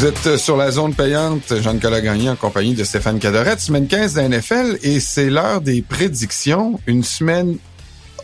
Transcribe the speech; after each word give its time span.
Vous 0.00 0.06
êtes 0.06 0.26
euh, 0.28 0.38
sur 0.38 0.56
la 0.56 0.70
zone 0.70 0.94
payante, 0.94 1.60
Jean-Nicolas 1.60 2.00
Gagné 2.00 2.30
en 2.30 2.36
compagnie 2.36 2.72
de 2.72 2.84
Stéphane 2.84 3.18
Cadorette, 3.18 3.60
semaine 3.60 3.86
15 3.86 4.14
de 4.14 4.20
la 4.20 4.28
NFL 4.30 4.78
et 4.82 4.98
c'est 4.98 5.28
l'heure 5.28 5.60
des 5.60 5.82
prédictions. 5.82 6.80
Une 6.86 7.04
semaine 7.04 7.58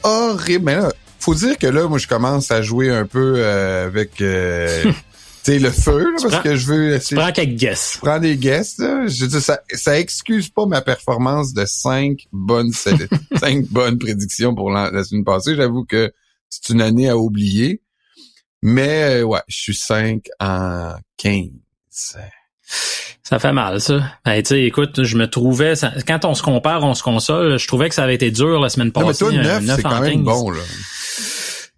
horrible. 0.03 0.65
Mais 0.65 0.77
là, 0.77 0.91
faut 1.19 1.35
dire 1.35 1.59
que 1.59 1.67
là, 1.67 1.87
moi, 1.87 1.99
je 1.99 2.07
commence 2.09 2.51
à 2.51 2.63
jouer 2.63 2.89
un 2.89 3.05
peu 3.05 3.35
euh, 3.37 3.89
avec 3.89 4.23
euh, 4.23 4.91
le 5.47 5.71
feu, 5.71 5.99
là, 5.99 6.11
parce 6.19 6.33
prends- 6.33 6.43
que 6.45 6.57
je 6.57 6.67
veux... 6.67 6.99
Tu 6.99 7.15
prends 7.15 7.31
quelques 7.31 7.59
guesses. 7.59 7.93
Je 7.97 7.99
prends 7.99 8.21
des 8.21 8.39
guests, 8.39 8.79
là. 8.79 9.07
Je 9.07 9.25
veux 9.25 9.29
dire, 9.29 9.43
ça, 9.43 9.61
ça 9.75 10.01
excuse 10.01 10.49
pas 10.49 10.65
ma 10.65 10.81
performance 10.81 11.53
de 11.53 11.67
cinq 11.67 12.21
bonnes, 12.33 12.73
cinq 13.39 13.67
bonnes 13.67 13.99
prédictions 13.99 14.55
pour 14.55 14.71
la, 14.71 14.91
la 14.91 15.05
semaine 15.05 15.25
passée. 15.25 15.55
J'avoue 15.55 15.85
que 15.85 16.11
c'est 16.49 16.71
une 16.73 16.81
année 16.81 17.11
à 17.11 17.19
oublier. 17.19 17.83
Mais, 18.63 19.21
euh, 19.21 19.25
ouais, 19.25 19.43
je 19.47 19.59
suis 19.59 19.75
5 19.75 20.25
en 20.41 20.95
15. 21.19 21.49
Ça 23.23 23.39
fait 23.39 23.53
mal, 23.53 23.81
ça. 23.81 24.01
Ben, 24.25 24.41
tu 24.43 24.49
sais, 24.51 24.63
écoute, 24.65 25.03
je 25.03 25.17
me 25.17 25.29
trouvais, 25.29 25.75
ça- 25.75 25.93
quand 26.07 26.25
on 26.25 26.35
se 26.35 26.43
compare, 26.43 26.85
on 26.85 26.95
se 26.95 27.03
console, 27.03 27.59
je 27.59 27.67
trouvais 27.67 27.89
que 27.89 27.95
ça 27.95 28.05
avait 28.05 28.15
été 28.15 28.31
dur 28.31 28.61
la 28.61 28.69
semaine 28.69 28.93
Non, 28.95 29.01
mais 29.03 29.07
passée. 29.09 29.19
toi, 29.25 29.31
un 29.35 29.43
9, 29.43 29.63
neuf 29.65 29.77
c'est 29.77 29.83
quand 29.83 30.01
même 30.01 30.25
15. 30.25 30.25
bon, 30.25 30.51
là. 30.51 30.61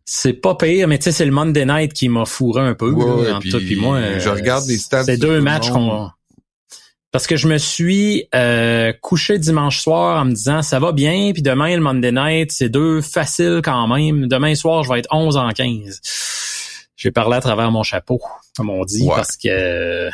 C'est 0.04 0.32
pas 0.34 0.54
pire, 0.54 0.88
mais 0.88 0.98
tu 0.98 1.04
sais, 1.04 1.12
c'est 1.12 1.24
le 1.27 1.30
Monday 1.30 1.64
Night 1.66 1.92
qui 1.92 2.08
m'a 2.08 2.24
fourré 2.24 2.62
un 2.62 2.74
peu, 2.74 2.91
Ouais, 2.91 3.27
là, 3.28 3.32
entre 3.32 3.41
puis 3.41 3.50
toi 3.50 3.60
puis 3.60 3.77
moi. 3.77 4.00
je 4.18 4.28
euh, 4.28 4.32
regarde 4.34 4.66
les 4.66 4.78
stats 4.78 5.04
C'est 5.04 5.16
de 5.16 5.22
deux 5.27 5.41
matchs 5.41 5.70
qu'on... 5.70 6.10
Parce 7.10 7.27
que 7.27 7.36
je 7.36 7.48
me 7.48 7.56
suis 7.56 8.27
euh, 8.34 8.92
couché 9.00 9.38
dimanche 9.38 9.80
soir 9.80 10.20
en 10.20 10.27
me 10.27 10.32
disant 10.34 10.60
ça 10.60 10.78
va 10.78 10.92
bien, 10.92 11.30
puis 11.32 11.41
demain 11.41 11.74
le 11.74 11.80
Monday 11.80 12.12
Night, 12.12 12.52
c'est 12.52 12.69
deux 12.69 13.00
faciles 13.00 13.60
quand 13.64 13.86
même. 13.86 14.27
Demain 14.28 14.55
soir, 14.55 14.82
je 14.84 14.92
vais 14.92 14.98
être 14.98 15.08
11 15.10 15.38
en 15.38 15.48
15. 15.50 16.00
J'ai 16.98 17.12
parlé 17.12 17.37
à 17.37 17.41
travers 17.41 17.70
mon 17.70 17.83
chapeau, 17.84 18.20
comme 18.57 18.69
on 18.70 18.84
dit, 18.84 19.05
Ouais. 19.05 19.15
parce 19.16 19.37
que 19.37 20.09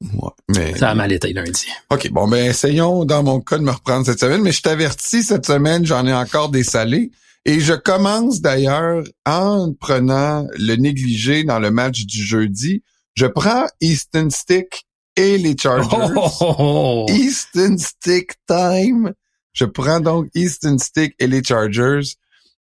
Ouais, 0.00 0.30
mais... 0.48 0.74
ça 0.78 0.90
a 0.90 0.94
mal 0.94 1.12
été 1.12 1.32
lundi. 1.32 1.66
OK, 1.90 2.10
bon, 2.10 2.28
ben 2.28 2.44
essayons 2.48 3.04
dans 3.04 3.22
mon 3.22 3.40
cas 3.40 3.58
de 3.58 3.62
me 3.64 3.70
reprendre 3.70 4.06
cette 4.06 4.20
semaine, 4.20 4.42
mais 4.42 4.52
je 4.52 4.62
t'avertis, 4.62 5.22
cette 5.22 5.46
semaine, 5.46 5.84
j'en 5.84 6.06
ai 6.06 6.12
encore 6.14 6.50
des 6.50 6.62
salés. 6.64 7.10
Et 7.46 7.58
je 7.60 7.72
commence 7.72 8.40
d'ailleurs 8.42 9.02
en 9.26 9.72
prenant 9.72 10.46
le 10.58 10.76
négligé 10.76 11.42
dans 11.42 11.58
le 11.58 11.70
match 11.70 12.04
du 12.04 12.22
jeudi. 12.22 12.82
Je 13.14 13.26
prends 13.26 13.66
Easton 13.80 14.28
Stick 14.30 14.86
et 15.16 15.38
les 15.38 15.56
Chargers. 15.56 15.88
Oh, 16.16 16.28
oh, 16.40 16.54
oh. 16.58 17.06
Easton 17.10 17.76
Stick 17.78 18.32
time. 18.46 19.12
Je 19.54 19.64
prends 19.64 20.00
donc 20.00 20.28
Easton 20.34 20.76
Stick 20.78 21.14
et 21.18 21.26
les 21.26 21.42
Chargers 21.42 22.14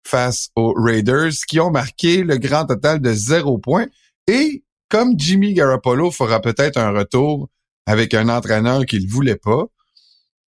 face 0.06 0.50
aux 0.56 0.74
Raiders 0.74 1.34
qui 1.48 1.60
ont 1.60 1.72
marqué 1.72 2.24
le 2.24 2.38
grand 2.38 2.66
total 2.66 3.02
de 3.02 3.14
zéro 3.14 3.58
point. 3.58 3.88
Et 4.28 4.64
comme 4.90 5.14
Jimmy 5.18 5.54
Garoppolo 5.54 6.12
fera 6.12 6.42
peut-être 6.42 6.78
un 6.78 6.92
retour 6.92 7.50
avec 7.86 8.14
un 8.14 8.30
entraîneur 8.30 8.86
qu'il 8.86 9.08
voulait 9.08 9.36
pas, 9.36 9.66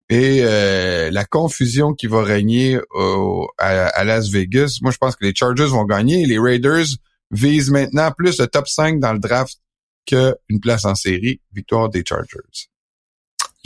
et 0.09 0.39
euh, 0.41 1.11
la 1.11 1.25
confusion 1.25 1.93
qui 1.93 2.07
va 2.07 2.23
régner 2.23 2.79
à 3.57 4.03
Las 4.05 4.29
Vegas, 4.29 4.79
moi 4.81 4.91
je 4.91 4.97
pense 4.97 5.15
que 5.15 5.25
les 5.25 5.35
Chargers 5.35 5.65
vont 5.65 5.83
gagner 5.83 6.21
et 6.21 6.25
les 6.25 6.39
Raiders 6.39 6.85
visent 7.31 7.71
maintenant 7.71 8.11
plus 8.11 8.39
le 8.39 8.47
top 8.47 8.67
5 8.67 8.99
dans 8.99 9.11
le 9.11 9.19
draft 9.19 9.59
qu'une 10.05 10.61
place 10.61 10.85
en 10.85 10.95
série. 10.95 11.41
Victoire 11.51 11.89
des 11.89 12.03
Chargers. 12.07 12.69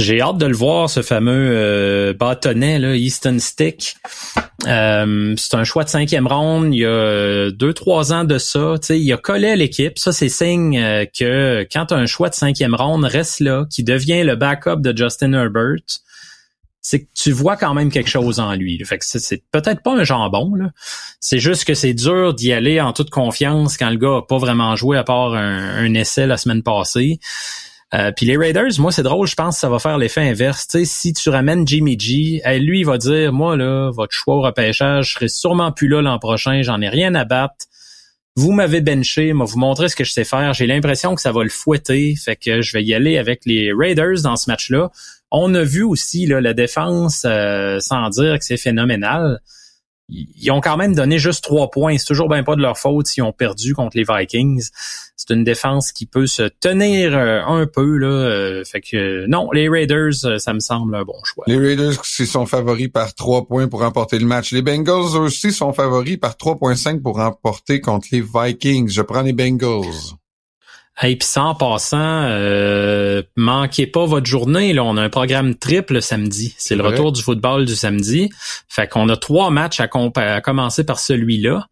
J'ai 0.01 0.19
hâte 0.19 0.37
de 0.37 0.47
le 0.47 0.55
voir, 0.55 0.89
ce 0.89 1.01
fameux 1.03 1.51
euh, 1.53 2.13
bâtonnet, 2.13 2.79
là, 2.79 2.95
Easton 2.95 3.37
Stick. 3.39 3.95
Euh, 4.67 5.35
c'est 5.37 5.55
un 5.55 5.63
choix 5.63 5.83
de 5.83 5.89
cinquième 5.89 6.25
ronde. 6.25 6.73
Il 6.73 6.79
y 6.79 6.85
a 6.85 6.89
euh, 6.89 7.51
deux, 7.51 7.73
trois 7.73 8.11
ans 8.11 8.23
de 8.23 8.39
ça. 8.39 8.75
Il 8.89 9.13
a 9.13 9.17
collé 9.17 9.49
à 9.51 9.55
l'équipe. 9.55 9.99
Ça, 9.99 10.11
c'est 10.11 10.29
signe 10.29 10.79
euh, 10.79 11.05
que 11.05 11.67
quand 11.71 11.91
un 11.91 12.07
choix 12.07 12.29
de 12.29 12.33
cinquième 12.35 12.73
ronde 12.73 13.05
reste 13.05 13.41
là, 13.41 13.65
qui 13.69 13.83
devient 13.83 14.23
le 14.23 14.35
backup 14.35 14.77
de 14.81 14.95
Justin 14.97 15.33
Herbert, 15.33 15.83
c'est 16.81 17.01
que 17.03 17.09
tu 17.15 17.31
vois 17.31 17.55
quand 17.55 17.75
même 17.75 17.91
quelque 17.91 18.09
chose 18.09 18.39
en 18.39 18.55
lui. 18.55 18.83
Fait 18.83 18.97
que 18.97 19.05
c'est- 19.05 19.43
peut-être 19.51 19.83
pas 19.83 19.93
un 19.95 20.03
jambon, 20.03 20.55
là. 20.55 20.71
C'est 21.19 21.37
juste 21.37 21.65
que 21.65 21.75
c'est 21.75 21.93
dur 21.93 22.33
d'y 22.33 22.51
aller 22.53 22.81
en 22.81 22.91
toute 22.91 23.11
confiance 23.11 23.77
quand 23.77 23.91
le 23.91 23.97
gars 23.97 24.17
a 24.17 24.21
pas 24.23 24.39
vraiment 24.39 24.75
joué 24.75 24.97
à 24.97 25.03
part 25.03 25.35
un 25.35 25.93
essai 25.93 26.25
la 26.25 26.37
semaine 26.37 26.63
passée. 26.63 27.19
Euh, 27.93 28.11
puis 28.15 28.25
les 28.25 28.37
Raiders, 28.37 28.79
moi 28.79 28.91
c'est 28.91 29.03
drôle, 29.03 29.27
je 29.27 29.35
pense 29.35 29.55
que 29.55 29.59
ça 29.59 29.69
va 29.69 29.79
faire 29.79 29.97
l'effet 29.97 30.21
inverse. 30.21 30.67
Tu 30.67 30.79
sais, 30.79 30.85
si 30.85 31.13
tu 31.13 31.29
ramènes 31.29 31.67
Jimmy 31.67 31.99
G, 31.99 32.41
hey, 32.45 32.59
lui 32.59 32.79
il 32.79 32.85
va 32.85 32.97
dire, 32.97 33.33
moi 33.33 33.57
là, 33.57 33.91
votre 33.91 34.13
choix 34.13 34.35
au 34.35 34.41
repêchage, 34.41 35.09
je 35.09 35.13
serai 35.15 35.27
sûrement 35.27 35.71
plus 35.73 35.89
là 35.89 36.01
l'an 36.01 36.17
prochain, 36.17 36.61
j'en 36.61 36.81
ai 36.81 36.87
rien 36.87 37.13
à 37.15 37.25
battre. 37.25 37.65
Vous 38.37 38.53
m'avez 38.53 38.79
benché, 38.79 39.33
moi 39.33 39.45
vous 39.45 39.59
montrer 39.59 39.89
ce 39.89 39.97
que 39.97 40.05
je 40.05 40.13
sais 40.13 40.23
faire. 40.23 40.53
J'ai 40.53 40.67
l'impression 40.67 41.15
que 41.15 41.21
ça 41.21 41.33
va 41.33 41.43
le 41.43 41.49
fouetter, 41.49 42.15
fait 42.15 42.37
que 42.37 42.61
je 42.61 42.71
vais 42.71 42.83
y 42.83 42.93
aller 42.93 43.17
avec 43.17 43.41
les 43.45 43.73
Raiders 43.77 44.21
dans 44.23 44.37
ce 44.37 44.49
match-là. 44.49 44.89
On 45.29 45.53
a 45.53 45.63
vu 45.63 45.83
aussi 45.83 46.25
la 46.25 46.53
défense, 46.53 47.23
euh, 47.25 47.79
sans 47.81 48.09
dire 48.09 48.39
que 48.39 48.45
c'est 48.45 48.57
phénoménal. 48.57 49.41
Ils 50.11 50.51
ont 50.51 50.59
quand 50.59 50.77
même 50.77 50.93
donné 50.93 51.19
juste 51.19 51.43
trois 51.43 51.69
points. 51.71 51.97
C'est 51.97 52.05
toujours 52.05 52.27
bien 52.27 52.43
pas 52.43 52.55
de 52.55 52.61
leur 52.61 52.77
faute 52.77 53.07
s'ils 53.07 53.23
ont 53.23 53.31
perdu 53.31 53.73
contre 53.73 53.97
les 53.97 54.03
Vikings. 54.03 54.69
C'est 55.15 55.33
une 55.33 55.43
défense 55.43 55.91
qui 55.91 56.05
peut 56.05 56.27
se 56.27 56.43
tenir 56.59 57.15
euh, 57.15 57.41
un 57.45 57.65
peu 57.67 57.97
là. 57.97 58.07
euh, 58.07 58.63
fait 58.65 58.81
que 58.81 58.97
euh, 58.97 59.25
non, 59.27 59.51
les 59.51 59.69
Raiders, 59.69 60.13
ça 60.39 60.53
me 60.53 60.59
semble 60.59 60.95
un 60.95 61.03
bon 61.03 61.23
choix. 61.23 61.45
Les 61.47 61.57
Raiders 61.57 62.01
qui 62.01 62.25
sont 62.25 62.45
favoris 62.45 62.89
par 62.89 63.13
3 63.13 63.47
points 63.47 63.67
pour 63.67 63.81
remporter 63.81 64.19
le 64.19 64.25
match. 64.25 64.51
Les 64.51 64.61
Bengals 64.61 65.15
aussi 65.17 65.51
sont 65.51 65.73
favoris 65.73 66.17
par 66.17 66.33
3.5 66.33 67.01
pour 67.01 67.17
remporter 67.17 67.79
contre 67.79 68.07
les 68.11 68.21
Vikings. 68.21 68.89
Je 68.89 69.01
prends 69.01 69.21
les 69.21 69.33
Bengals. 69.33 69.85
Et 71.03 71.15
puis 71.15 71.27
ça 71.27 71.43
en 71.43 71.55
passant, 71.55 72.25
euh, 72.25 73.23
manquez 73.35 73.87
pas 73.87 74.05
votre 74.05 74.27
journée. 74.27 74.73
Là, 74.73 74.83
on 74.83 74.97
a 74.97 75.01
un 75.01 75.09
programme 75.09 75.55
triple 75.55 76.01
samedi. 76.01 76.53
C'est 76.57 76.75
le 76.75 76.83
vrai. 76.83 76.91
retour 76.91 77.11
du 77.11 77.21
football 77.21 77.65
du 77.65 77.75
samedi. 77.75 78.29
Fait 78.67 78.87
qu'on 78.87 79.09
a 79.09 79.17
trois 79.17 79.49
matchs 79.49 79.79
à, 79.79 79.87
commencer 80.41 80.83
par 80.83 80.99
celui-là. 80.99 81.67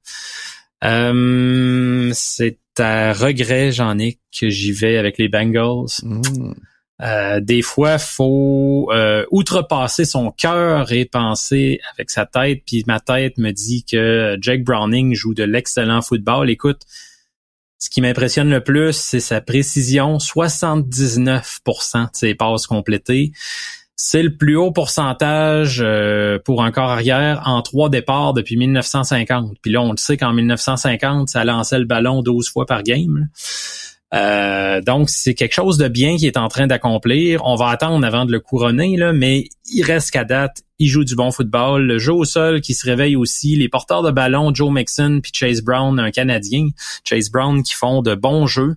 Euh, 0.83 2.09
c'est 2.13 2.57
à 2.79 3.13
regret, 3.13 3.71
j'en 3.71 3.99
ai 3.99 4.19
que 4.39 4.49
j'y 4.49 4.71
vais 4.71 4.97
avec 4.97 5.17
les 5.17 5.27
Bengals. 5.27 5.87
Mm. 6.01 6.53
Euh, 7.01 7.39
des 7.39 7.61
fois, 7.61 7.97
faut 7.97 8.89
euh, 8.91 9.25
outrepasser 9.31 10.03
son 10.03 10.31
cœur 10.31 10.91
et 10.91 11.05
penser 11.05 11.79
avec 11.93 12.09
sa 12.09 12.25
tête. 12.25 12.63
Puis 12.65 12.83
ma 12.87 12.99
tête 12.99 13.37
me 13.37 13.51
dit 13.51 13.85
que 13.89 14.37
Jake 14.41 14.63
Browning 14.63 15.13
joue 15.13 15.33
de 15.33 15.43
l'excellent 15.43 16.01
football. 16.01 16.49
Écoute, 16.49 16.81
ce 17.79 17.89
qui 17.89 18.01
m'impressionne 18.01 18.49
le 18.49 18.61
plus, 18.61 18.93
c'est 18.93 19.21
sa 19.21 19.39
précision, 19.39 20.17
79% 20.17 22.03
de 22.03 22.09
ses 22.13 22.35
passes 22.35 22.67
complétées. 22.67 23.31
C'est 23.95 24.23
le 24.23 24.35
plus 24.35 24.55
haut 24.55 24.71
pourcentage 24.71 25.81
euh, 25.81 26.39
pour 26.43 26.63
un 26.63 26.71
corps 26.71 26.89
arrière 26.89 27.41
en 27.45 27.61
trois 27.61 27.89
départs 27.89 28.33
depuis 28.33 28.57
1950. 28.57 29.57
Puis 29.61 29.71
là, 29.71 29.81
on 29.81 29.91
le 29.91 29.97
sait 29.97 30.17
qu'en 30.17 30.33
1950, 30.33 31.29
ça 31.29 31.43
lançait 31.43 31.79
le 31.79 31.85
ballon 31.85 32.21
12 32.21 32.49
fois 32.49 32.65
par 32.65 32.83
game. 32.83 33.29
Euh, 34.13 34.81
donc, 34.81 35.09
c'est 35.09 35.35
quelque 35.35 35.53
chose 35.53 35.77
de 35.77 35.87
bien 35.87 36.17
qui 36.17 36.25
est 36.25 36.37
en 36.37 36.47
train 36.47 36.67
d'accomplir. 36.67 37.41
On 37.45 37.55
va 37.55 37.69
attendre 37.69 38.05
avant 38.05 38.25
de 38.25 38.31
le 38.31 38.39
couronner, 38.39 38.97
là, 38.97 39.13
mais 39.13 39.45
il 39.71 39.83
reste 39.83 40.11
qu'à 40.11 40.23
date, 40.23 40.63
il 40.79 40.87
joue 40.87 41.03
du 41.03 41.15
bon 41.15 41.31
football. 41.31 41.83
Le 41.83 41.99
jeu 41.99 42.13
au 42.13 42.25
sol 42.25 42.61
qui 42.61 42.73
se 42.73 42.85
réveille 42.87 43.15
aussi. 43.15 43.55
Les 43.55 43.69
porteurs 43.69 44.01
de 44.01 44.11
ballon, 44.11 44.53
Joe 44.53 44.71
Mixon 44.71 45.19
puis 45.21 45.31
Chase 45.33 45.61
Brown, 45.61 45.99
un 45.99 46.11
Canadien. 46.11 46.69
Chase 47.03 47.29
Brown 47.29 47.61
qui 47.61 47.73
font 47.73 48.01
de 48.01 48.15
bons 48.15 48.47
jeux. 48.47 48.75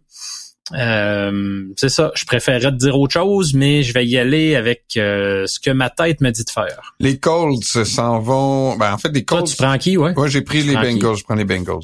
Euh, 0.75 1.65
c'est 1.77 1.89
ça. 1.89 2.13
Je 2.15 2.25
préférerais 2.25 2.71
te 2.71 2.77
dire 2.77 2.99
autre 2.99 3.13
chose, 3.13 3.53
mais 3.55 3.83
je 3.83 3.93
vais 3.93 4.07
y 4.07 4.17
aller 4.19 4.55
avec 4.55 4.85
euh, 4.97 5.47
ce 5.47 5.61
que 5.61 5.71
ma 5.71 5.91
tête 5.91 6.21
me 6.21 6.31
dit 6.31 6.45
de 6.45 6.51
faire. 6.51 6.95
Les 7.01 7.19
Colts 7.19 7.63
s'en 7.65 8.21
vont. 8.21 8.77
Ben, 8.77 8.93
en 8.93 8.99
fait, 8.99 9.11
les 9.11 9.25
Toi, 9.25 9.39
Colts. 9.39 9.51
tu 9.51 9.57
prends 9.57 9.77
qui, 9.79 9.97
ouais? 9.97 10.15
Moi, 10.15 10.29
j'ai 10.29 10.43
pris 10.43 10.63
les 10.63 10.75
qui? 10.75 10.81
Bengals. 10.81 11.17
Je 11.17 11.25
prends 11.25 11.35
les 11.35 11.45
Bengals. 11.45 11.83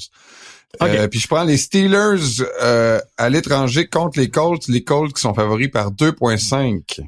Euh, 0.83 1.09
puis 1.09 1.19
je 1.19 1.29
prends 1.29 1.45
les 1.45 1.57
Steelers 1.57 2.43
euh, 2.63 3.01
à 3.17 3.31
l'étranger 3.31 3.87
contre 3.87 4.19
les 4.19 4.31
Colts. 4.31 4.69
Les 4.69 4.85
Colts 4.85 5.15
qui 5.15 5.21
sont 5.21 5.35
favoris 5.35 5.71
par 5.71 5.93
2.5. 5.93 7.01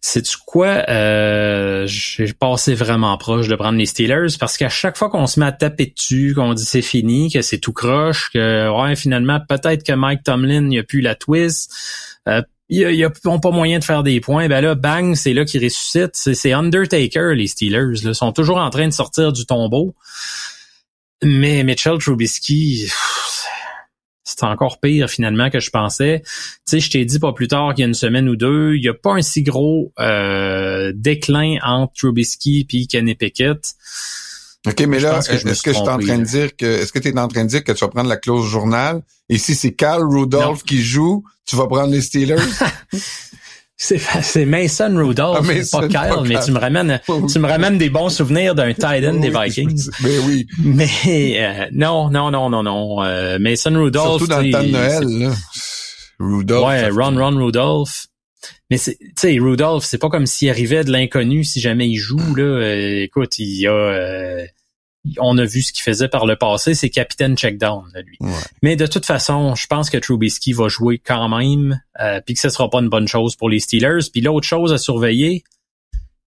Sais-tu 0.00 0.36
quoi? 0.46 0.84
Euh, 0.88 1.84
j'ai 1.86 2.32
passé 2.32 2.74
vraiment 2.74 3.16
proche 3.18 3.48
de 3.48 3.56
prendre 3.56 3.78
les 3.78 3.86
Steelers 3.86 4.36
parce 4.38 4.56
qu'à 4.56 4.68
chaque 4.68 4.96
fois 4.96 5.10
qu'on 5.10 5.26
se 5.26 5.40
met 5.40 5.46
à 5.46 5.52
taper 5.52 5.86
dessus, 5.86 6.34
qu'on 6.36 6.54
dit 6.54 6.64
c'est 6.64 6.82
fini, 6.82 7.32
que 7.32 7.42
c'est 7.42 7.58
tout 7.58 7.72
croche, 7.72 8.30
que 8.32 8.70
ouais, 8.70 8.94
finalement, 8.94 9.40
peut-être 9.48 9.84
que 9.84 9.92
Mike 9.92 10.22
Tomlin, 10.22 10.70
il 10.70 10.78
a 10.78 10.82
plus 10.84 11.00
la 11.00 11.16
twist, 11.16 11.72
euh, 12.28 12.42
ils 12.68 13.10
ont 13.24 13.40
pas 13.40 13.50
moyen 13.50 13.78
de 13.78 13.84
faire 13.84 14.02
des 14.02 14.20
points, 14.20 14.46
ben 14.46 14.60
là, 14.60 14.74
bang, 14.74 15.14
c'est 15.14 15.32
là 15.32 15.44
qu'ils 15.44 15.64
ressuscitent. 15.64 16.14
C'est, 16.14 16.34
c'est 16.34 16.52
Undertaker, 16.52 17.34
les 17.34 17.46
Steelers. 17.46 18.02
Là. 18.04 18.10
Ils 18.10 18.14
sont 18.14 18.32
toujours 18.32 18.58
en 18.58 18.70
train 18.70 18.86
de 18.86 18.92
sortir 18.92 19.32
du 19.32 19.46
tombeau. 19.46 19.94
Mais 21.22 21.64
Mitchell 21.64 21.98
Trubisky, 21.98 22.88
c'est 24.24 24.44
encore 24.44 24.78
pire 24.80 25.08
finalement 25.08 25.50
que 25.50 25.58
je 25.58 25.70
pensais. 25.70 26.22
Tu 26.24 26.30
sais, 26.66 26.80
je 26.80 26.90
t'ai 26.90 27.04
dit 27.04 27.18
pas 27.18 27.32
plus 27.32 27.48
tard 27.48 27.74
qu'il 27.74 27.82
y 27.82 27.84
a 27.84 27.88
une 27.88 27.94
semaine 27.94 28.28
ou 28.28 28.36
deux, 28.36 28.74
il 28.74 28.80
n'y 28.80 28.88
a 28.88 28.94
pas 28.94 29.14
un 29.14 29.22
si 29.22 29.42
gros 29.42 29.92
euh, 29.98 30.92
déclin 30.94 31.56
entre 31.64 31.92
Trubisky 31.94 32.66
et 32.70 32.86
Kenny 32.86 33.14
Pickett. 33.14 33.74
OK, 34.66 34.80
mais 34.82 35.00
là, 35.00 35.20
est-ce 35.20 35.62
que 35.62 35.72
je 35.72 35.78
suis 35.78 35.88
en 35.88 35.98
train 35.98 36.18
de 36.18 36.24
dire 36.24 36.54
que, 36.56 36.66
est-ce 36.66 36.92
que 36.92 36.98
tu 36.98 37.08
es 37.08 37.18
en 37.18 37.28
train 37.28 37.44
de 37.44 37.48
dire 37.48 37.64
que 37.64 37.72
tu 37.72 37.80
vas 37.80 37.88
prendre 37.88 38.08
la 38.08 38.16
clause 38.16 38.46
journal? 38.46 39.02
Et 39.28 39.38
si 39.38 39.54
c'est 39.54 39.72
Cal 39.72 40.02
Rudolph 40.02 40.62
qui 40.62 40.82
joue, 40.82 41.24
tu 41.46 41.56
vas 41.56 41.66
prendre 41.66 41.92
les 41.92 42.02
Steelers? 42.02 42.36
C'est 43.80 44.44
Mason 44.44 44.92
Rudolph, 44.96 45.48
ah, 45.72 45.78
pas 45.78 45.88
Kyle, 45.88 46.28
mais 46.28 46.42
tu 46.44 46.50
me 46.50 46.58
ramènes, 46.58 47.00
tu 47.06 47.38
me 47.38 47.46
ramènes 47.46 47.78
des 47.78 47.90
bons 47.90 48.08
souvenirs 48.08 48.56
d'un 48.56 48.74
tight 48.74 49.04
end 49.04 49.20
des 49.20 49.30
Vikings. 49.30 49.88
Mais 50.02 50.18
oui. 50.18 50.48
Mais 50.58 50.88
euh, 51.38 51.66
non, 51.70 52.10
non, 52.10 52.32
non, 52.32 52.50
non, 52.50 52.64
non. 52.64 53.04
Euh, 53.04 53.38
Mason 53.38 53.80
Rudolph. 53.80 54.18
Surtout 54.18 54.26
dans 54.26 54.40
le 54.40 54.50
temps 54.50 54.64
de 54.64 54.68
Noël, 54.68 55.04
là. 55.04 55.34
Rudolph. 56.18 56.66
Ouais, 56.66 56.88
Ron 56.90 57.16
Ron 57.16 57.44
Rudolph. 57.44 58.08
Mais 58.68 58.78
tu 58.78 58.96
sais, 59.16 59.38
Rudolph, 59.38 59.84
c'est 59.84 59.98
pas 59.98 60.08
comme 60.08 60.26
s'il 60.26 60.50
arrivait 60.50 60.82
de 60.82 60.90
l'inconnu 60.90 61.44
si 61.44 61.60
jamais 61.60 61.88
il 61.88 61.96
joue 61.96 62.34
là. 62.34 62.42
Euh, 62.42 63.02
écoute, 63.04 63.38
il 63.38 63.60
y 63.60 63.68
a 63.68 63.70
on 65.18 65.38
a 65.38 65.44
vu 65.44 65.62
ce 65.62 65.72
qu'il 65.72 65.82
faisait 65.82 66.08
par 66.08 66.26
le 66.26 66.36
passé, 66.36 66.74
c'est 66.74 66.90
capitaine 66.90 67.36
checkdown, 67.36 67.84
lui. 68.04 68.18
Mais 68.62 68.76
de 68.76 68.86
toute 68.86 69.06
façon, 69.06 69.54
je 69.54 69.66
pense 69.66 69.90
que 69.90 69.98
Trubisky 69.98 70.52
va 70.52 70.68
jouer 70.68 70.98
quand 70.98 71.28
même, 71.28 71.80
euh, 72.00 72.20
puis 72.24 72.34
que 72.34 72.40
ce 72.40 72.48
sera 72.48 72.68
pas 72.68 72.80
une 72.80 72.88
bonne 72.88 73.08
chose 73.08 73.36
pour 73.36 73.48
les 73.48 73.60
Steelers. 73.60 74.10
Puis 74.12 74.20
l'autre 74.20 74.46
chose 74.46 74.72
à 74.72 74.78
surveiller, 74.78 75.44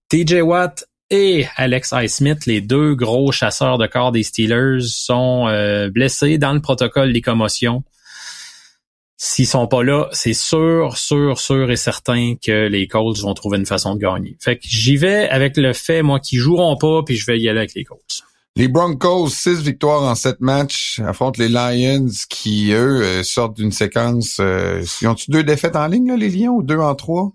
TJ 0.08 0.42
Watt 0.42 0.84
et 1.10 1.46
Alex 1.56 1.92
Highsmith, 1.92 2.46
les 2.46 2.60
deux 2.60 2.94
gros 2.94 3.32
chasseurs 3.32 3.78
de 3.78 3.86
corps 3.86 4.12
des 4.12 4.22
Steelers, 4.22 4.80
sont 4.82 5.46
euh, 5.48 5.90
blessés 5.90 6.38
dans 6.38 6.52
le 6.52 6.60
protocole 6.60 7.12
des 7.12 7.20
commotions. 7.20 7.84
S'ils 9.18 9.46
sont 9.46 9.68
pas 9.68 9.84
là, 9.84 10.08
c'est 10.10 10.32
sûr, 10.32 10.96
sûr, 10.96 11.38
sûr 11.38 11.70
et 11.70 11.76
certain 11.76 12.34
que 12.44 12.66
les 12.66 12.88
Colts 12.88 13.20
vont 13.20 13.34
trouver 13.34 13.58
une 13.58 13.66
façon 13.66 13.94
de 13.94 14.00
gagner. 14.00 14.36
Fait 14.40 14.56
que 14.56 14.62
j'y 14.64 14.96
vais 14.96 15.28
avec 15.28 15.56
le 15.56 15.72
fait, 15.72 16.02
moi, 16.02 16.18
qu'ils 16.18 16.40
joueront 16.40 16.76
pas, 16.76 17.02
puis 17.04 17.14
je 17.14 17.26
vais 17.26 17.38
y 17.38 17.48
aller 17.48 17.60
avec 17.60 17.74
les 17.74 17.84
Colts. 17.84 18.24
Les 18.54 18.68
Broncos, 18.68 19.30
six 19.30 19.62
victoires 19.62 20.02
en 20.02 20.14
sept 20.14 20.40
matchs, 20.40 21.00
affrontent 21.06 21.42
les 21.42 21.48
Lions 21.48 22.10
qui, 22.28 22.72
eux, 22.72 23.02
euh, 23.02 23.22
sortent 23.22 23.56
d'une 23.56 23.72
séquence. 23.72 24.36
Euh, 24.40 24.84
ils 25.00 25.08
ont-tu 25.08 25.30
deux 25.30 25.42
défaites 25.42 25.74
en 25.74 25.86
ligne, 25.86 26.12
les 26.12 26.28
Lions, 26.28 26.56
ou 26.56 26.62
deux 26.62 26.78
en 26.78 26.94
trois? 26.94 27.32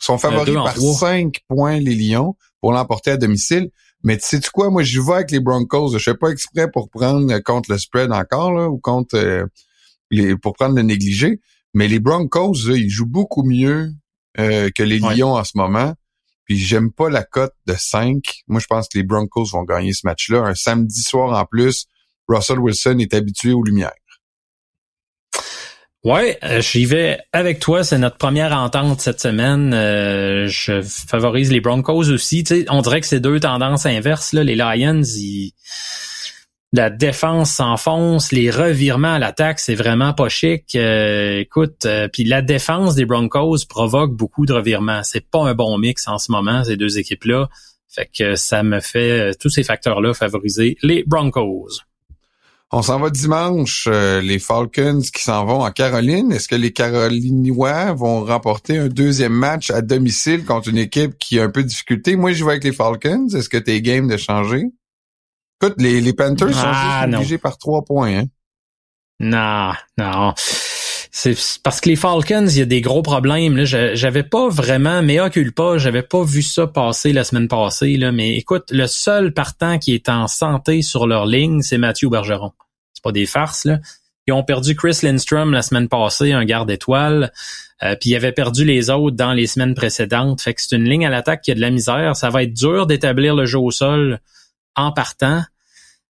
Ils 0.00 0.04
sont 0.04 0.16
favoris 0.16 0.54
par 0.54 0.76
cinq 0.78 1.42
points, 1.48 1.78
les 1.80 1.94
Lions, 1.94 2.34
pour 2.62 2.72
l'emporter 2.72 3.10
à 3.10 3.16
domicile. 3.18 3.70
Mais 4.04 4.16
tu 4.16 4.24
sais 4.24 4.38
-tu 4.38 4.50
quoi, 4.50 4.70
moi, 4.70 4.82
je 4.82 5.00
vais 5.00 5.12
avec 5.12 5.30
les 5.32 5.40
Broncos. 5.40 5.98
Je 5.98 5.98
fais 5.98 6.16
pas 6.16 6.30
exprès 6.30 6.70
pour 6.70 6.88
prendre 6.88 7.38
contre 7.40 7.70
le 7.70 7.76
spread 7.76 8.10
encore, 8.10 8.52
là, 8.54 8.70
ou 8.70 8.78
contre 8.78 9.16
euh, 9.16 9.44
les, 10.10 10.34
pour 10.34 10.54
prendre 10.54 10.76
le 10.76 10.82
négligé. 10.82 11.40
Mais 11.74 11.88
les 11.88 11.98
Broncos, 11.98 12.70
ils 12.70 12.88
jouent 12.88 13.04
beaucoup 13.04 13.42
mieux 13.42 13.92
que 14.38 14.82
les 14.82 14.98
Lions 14.98 15.34
en 15.34 15.44
ce 15.44 15.52
moment. 15.56 15.94
Puis 16.46 16.58
j'aime 16.58 16.92
pas 16.92 17.10
la 17.10 17.22
cote 17.24 17.54
de 17.66 17.74
5. 17.76 18.22
Moi, 18.46 18.60
je 18.60 18.66
pense 18.66 18.88
que 18.88 18.96
les 18.96 19.04
Broncos 19.04 19.46
vont 19.52 19.64
gagner 19.64 19.92
ce 19.92 20.06
match-là. 20.06 20.38
Un 20.38 20.54
samedi 20.54 21.02
soir 21.02 21.38
en 21.38 21.44
plus, 21.44 21.86
Russell 22.28 22.58
Wilson 22.58 22.98
est 23.00 23.14
habitué 23.14 23.52
aux 23.52 23.62
lumières. 23.62 23.92
Ouais, 26.04 26.38
euh, 26.44 26.60
j'y 26.60 26.84
vais 26.84 27.18
avec 27.32 27.58
toi. 27.58 27.82
C'est 27.82 27.98
notre 27.98 28.16
première 28.16 28.56
entente 28.56 29.00
cette 29.00 29.20
semaine. 29.20 29.74
Euh, 29.74 30.46
je 30.46 30.80
favorise 30.82 31.50
les 31.50 31.60
Broncos 31.60 32.10
aussi. 32.10 32.44
on 32.68 32.80
dirait 32.80 33.00
que 33.00 33.08
c'est 33.08 33.18
deux 33.18 33.40
tendances 33.40 33.86
inverses. 33.86 34.32
Là. 34.32 34.44
Les 34.44 34.54
Lions, 34.54 35.02
ils 35.02 35.52
la 36.72 36.90
défense 36.90 37.52
s'enfonce, 37.52 38.32
les 38.32 38.50
revirements 38.50 39.14
à 39.14 39.18
l'attaque, 39.18 39.60
c'est 39.60 39.74
vraiment 39.74 40.12
pas 40.12 40.28
chic. 40.28 40.74
Euh, 40.74 41.38
écoute, 41.38 41.86
euh, 41.86 42.08
puis 42.12 42.24
la 42.24 42.42
défense 42.42 42.94
des 42.94 43.04
Broncos 43.04 43.58
provoque 43.68 44.12
beaucoup 44.12 44.46
de 44.46 44.52
revirements. 44.52 45.02
C'est 45.02 45.28
pas 45.28 45.42
un 45.46 45.54
bon 45.54 45.78
mix 45.78 46.08
en 46.08 46.18
ce 46.18 46.32
moment 46.32 46.64
ces 46.64 46.76
deux 46.76 46.98
équipes-là. 46.98 47.48
Fait 47.88 48.10
que 48.12 48.34
ça 48.34 48.62
me 48.62 48.80
fait 48.80 49.10
euh, 49.10 49.32
tous 49.38 49.48
ces 49.48 49.62
facteurs-là 49.62 50.12
favoriser 50.12 50.76
les 50.82 51.04
Broncos. 51.06 51.68
On 52.72 52.82
s'en 52.82 52.98
va 52.98 53.10
dimanche, 53.10 53.86
les 53.86 54.40
Falcons 54.40 55.00
qui 55.14 55.22
s'en 55.22 55.44
vont 55.44 55.60
en 55.60 55.70
Caroline. 55.70 56.32
Est-ce 56.32 56.48
que 56.48 56.56
les 56.56 56.72
Carolinois 56.72 57.92
vont 57.92 58.24
remporter 58.24 58.76
un 58.76 58.88
deuxième 58.88 59.32
match 59.32 59.70
à 59.70 59.82
domicile 59.82 60.44
contre 60.44 60.70
une 60.70 60.78
équipe 60.78 61.16
qui 61.16 61.38
a 61.38 61.44
un 61.44 61.48
peu 61.48 61.62
de 61.62 61.68
difficulté? 61.68 62.16
Moi, 62.16 62.32
je 62.32 62.44
vais 62.44 62.50
avec 62.50 62.64
les 62.64 62.72
Falcons. 62.72 63.28
Est-ce 63.28 63.48
que 63.48 63.56
t'es 63.56 63.80
game 63.80 64.08
de 64.08 64.16
changer? 64.16 64.64
Écoute, 65.60 65.76
les, 65.78 66.00
les 66.00 66.12
Panthers 66.12 66.52
sont 66.52 66.60
ah, 66.64 67.06
obligés 67.06 67.38
par 67.38 67.56
trois 67.56 67.82
points. 67.82 68.18
Hein? 68.18 68.24
Non, 69.20 69.72
non. 69.96 70.34
C'est 70.36 71.34
parce 71.62 71.80
que 71.80 71.88
les 71.88 71.96
Falcons, 71.96 72.46
il 72.46 72.58
y 72.58 72.60
a 72.60 72.66
des 72.66 72.82
gros 72.82 73.00
problèmes. 73.00 73.56
Là. 73.56 73.64
J'avais 73.64 74.22
pas 74.22 74.50
vraiment, 74.50 75.02
mais 75.02 75.18
pas, 75.54 75.78
j'avais 75.78 76.02
pas 76.02 76.22
vu 76.22 76.42
ça 76.42 76.66
passer 76.66 77.14
la 77.14 77.24
semaine 77.24 77.48
passée. 77.48 77.96
Là. 77.96 78.12
Mais 78.12 78.36
écoute, 78.36 78.70
le 78.70 78.86
seul 78.86 79.32
partant 79.32 79.78
qui 79.78 79.94
est 79.94 80.10
en 80.10 80.26
santé 80.26 80.82
sur 80.82 81.06
leur 81.06 81.24
ligne, 81.24 81.62
c'est 81.62 81.78
Mathieu 81.78 82.10
Bergeron. 82.10 82.52
C'est 82.92 83.02
pas 83.02 83.12
des 83.12 83.24
farces, 83.24 83.64
là. 83.64 83.78
Ils 84.26 84.32
ont 84.32 84.42
perdu 84.42 84.74
Chris 84.74 84.98
Lindstrom 85.02 85.52
la 85.52 85.62
semaine 85.62 85.88
passée, 85.88 86.32
un 86.32 86.44
garde 86.44 86.70
étoile. 86.70 87.32
Euh, 87.82 87.94
puis 87.98 88.10
ils 88.10 88.16
avaient 88.16 88.32
perdu 88.32 88.64
les 88.64 88.90
autres 88.90 89.16
dans 89.16 89.32
les 89.32 89.46
semaines 89.46 89.74
précédentes. 89.74 90.42
Fait 90.42 90.52
que 90.52 90.60
c'est 90.60 90.76
une 90.76 90.84
ligne 90.84 91.06
à 91.06 91.10
l'attaque 91.10 91.42
qui 91.42 91.52
a 91.52 91.54
de 91.54 91.60
la 91.60 91.70
misère. 91.70 92.16
Ça 92.16 92.28
va 92.28 92.42
être 92.42 92.52
dur 92.52 92.86
d'établir 92.86 93.34
le 93.34 93.46
jeu 93.46 93.58
au 93.58 93.70
sol 93.70 94.20
en 94.76 94.92
partant. 94.92 95.42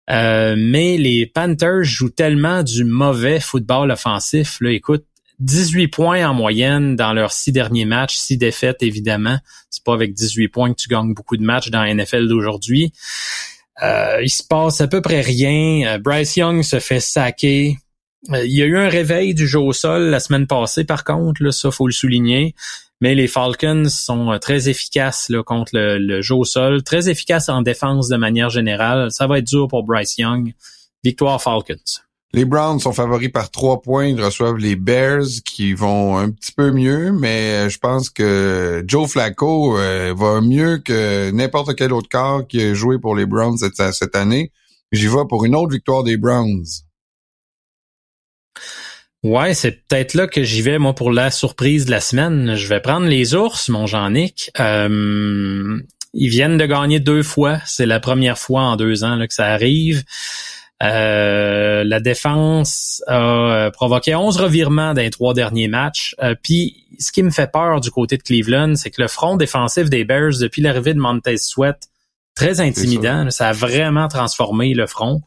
Euh, 0.09 0.55
mais 0.57 0.97
les 0.97 1.25
Panthers 1.25 1.83
jouent 1.83 2.09
tellement 2.09 2.63
du 2.63 2.83
mauvais 2.83 3.39
football 3.39 3.91
offensif. 3.91 4.57
Là, 4.61 4.71
écoute, 4.71 5.05
18 5.39 5.89
points 5.89 6.27
en 6.27 6.33
moyenne 6.33 6.95
dans 6.95 7.13
leurs 7.13 7.31
six 7.31 7.51
derniers 7.51 7.85
matchs, 7.85 8.15
six 8.15 8.37
défaites 8.37 8.81
évidemment. 8.81 9.37
C'est 9.69 9.83
pas 9.83 9.93
avec 9.93 10.13
18 10.13 10.47
points 10.47 10.71
que 10.71 10.81
tu 10.81 10.87
gagnes 10.87 11.13
beaucoup 11.13 11.37
de 11.37 11.43
matchs 11.43 11.69
dans 11.69 11.83
la 11.83 11.93
NFL 11.93 12.27
d'aujourd'hui. 12.27 12.93
Euh, 13.83 14.19
il 14.23 14.29
se 14.29 14.43
passe 14.43 14.81
à 14.81 14.87
peu 14.87 15.01
près 15.01 15.21
rien. 15.21 15.87
Euh, 15.87 15.97
Bryce 15.99 16.37
Young 16.37 16.63
se 16.63 16.79
fait 16.79 16.99
saquer. 16.99 17.77
Il 18.33 18.55
y 18.55 18.61
a 18.61 18.65
eu 18.65 18.77
un 18.77 18.89
réveil 18.89 19.33
du 19.33 19.47
jeu 19.47 19.59
au 19.59 19.73
sol 19.73 20.03
la 20.03 20.19
semaine 20.19 20.47
passée, 20.47 20.83
par 20.83 21.03
contre, 21.03 21.43
là, 21.43 21.51
ça 21.51 21.71
faut 21.71 21.87
le 21.87 21.93
souligner. 21.93 22.55
Mais 22.99 23.13
les 23.13 23.27
Falcons 23.27 23.89
sont 23.89 24.31
euh, 24.31 24.39
très 24.39 24.69
efficaces 24.69 25.31
contre 25.45 25.71
le, 25.73 26.21
jeu 26.21 26.35
au 26.35 26.45
sol, 26.45 26.81
très 26.83 27.09
efficaces 27.09 27.47
en 27.47 27.61
défense 27.61 28.09
de 28.09 28.17
manière 28.17 28.49
générale. 28.49 29.11
Ça 29.11 29.27
va 29.27 29.37
être 29.37 29.47
dur 29.47 29.67
pour 29.67 29.83
Bryce 29.83 30.17
Young. 30.17 30.53
Victoire 31.03 31.41
Falcons. 31.41 32.01
Les 32.33 32.43
Browns 32.43 32.79
sont 32.79 32.91
favoris 32.91 33.31
par 33.31 33.51
trois 33.51 33.81
points. 33.81 34.07
Ils 34.07 34.21
reçoivent 34.21 34.57
les 34.57 34.75
Bears 34.75 35.27
qui 35.45 35.73
vont 35.73 36.17
un 36.17 36.31
petit 36.31 36.51
peu 36.51 36.71
mieux, 36.71 37.11
mais 37.11 37.51
euh, 37.51 37.69
je 37.69 37.77
pense 37.77 38.09
que 38.09 38.83
Joe 38.87 39.09
Flacco 39.09 39.77
euh, 39.77 40.13
va 40.17 40.41
mieux 40.41 40.79
que 40.79 41.29
n'importe 41.31 41.75
quel 41.75 41.93
autre 41.93 42.09
corps 42.09 42.47
qui 42.47 42.61
a 42.61 42.73
joué 42.73 42.97
pour 42.99 43.15
les 43.15 43.27
Browns 43.27 43.57
cette, 43.57 43.93
cette 43.93 44.15
année. 44.15 44.51
J'y 44.91 45.07
vais 45.07 45.25
pour 45.29 45.45
une 45.45 45.55
autre 45.55 45.71
victoire 45.71 46.03
des 46.03 46.17
Browns. 46.17 46.65
Ouais, 49.23 49.53
c'est 49.53 49.87
peut-être 49.87 50.13
là 50.13 50.27
que 50.27 50.43
j'y 50.43 50.61
vais, 50.61 50.77
moi, 50.77 50.93
pour 50.93 51.11
la 51.11 51.31
surprise 51.31 51.85
de 51.85 51.91
la 51.91 51.99
semaine. 51.99 52.55
Je 52.55 52.67
vais 52.67 52.79
prendre 52.79 53.07
les 53.07 53.33
ours, 53.33 53.67
mon 53.69 53.87
Jean-Nic. 53.87 54.51
Euh, 54.59 55.79
ils 56.13 56.29
viennent 56.29 56.57
de 56.57 56.65
gagner 56.65 56.99
deux 56.99 57.23
fois. 57.23 57.59
C'est 57.65 57.87
la 57.87 57.99
première 57.99 58.37
fois 58.37 58.61
en 58.61 58.75
deux 58.75 59.03
ans 59.03 59.15
là, 59.15 59.27
que 59.27 59.33
ça 59.33 59.47
arrive. 59.47 60.03
Euh, 60.83 61.83
la 61.83 61.99
défense 61.99 63.03
a 63.07 63.19
euh, 63.19 63.71
provoqué 63.71 64.13
11 64.13 64.37
revirements 64.37 64.93
dans 64.93 65.01
les 65.01 65.09
trois 65.09 65.33
derniers 65.33 65.67
matchs. 65.67 66.15
Puis, 66.43 66.85
ce 66.99 67.11
qui 67.11 67.23
me 67.23 67.31
fait 67.31 67.51
peur 67.51 67.81
du 67.81 67.89
côté 67.89 68.17
de 68.17 68.23
Cleveland, 68.23 68.75
c'est 68.75 68.91
que 68.91 69.01
le 69.01 69.07
front 69.07 69.35
défensif 69.35 69.89
des 69.89 70.05
Bears, 70.05 70.37
depuis 70.39 70.61
l'arrivée 70.61 70.93
de 70.93 70.99
Montez 70.99 71.37
Sweat, 71.37 71.89
très 72.35 72.61
intimidant. 72.61 73.29
Ça 73.31 73.49
a 73.49 73.53
vraiment 73.53 74.07
transformé 74.07 74.75
le 74.75 74.85
front 74.85 75.23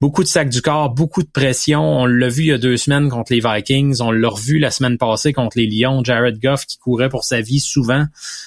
beaucoup 0.00 0.22
de 0.22 0.28
sacs 0.28 0.50
du 0.50 0.62
corps, 0.62 0.90
beaucoup 0.90 1.22
de 1.22 1.30
pression. 1.30 1.82
On 1.82 2.06
l'a 2.06 2.28
vu 2.28 2.42
il 2.42 2.46
y 2.48 2.52
a 2.52 2.58
deux 2.58 2.76
semaines 2.76 3.08
contre 3.08 3.32
les 3.32 3.40
Vikings. 3.40 4.00
On 4.00 4.10
l'a 4.10 4.28
revu 4.28 4.58
la 4.58 4.70
semaine 4.70 4.98
passée 4.98 5.32
contre 5.32 5.58
les 5.58 5.66
Lions. 5.66 6.02
Jared 6.04 6.38
Goff 6.40 6.66
qui 6.66 6.78
courait 6.78 7.08
pour 7.08 7.24
sa 7.24 7.40
vie 7.40 7.60
souvent. 7.60 8.04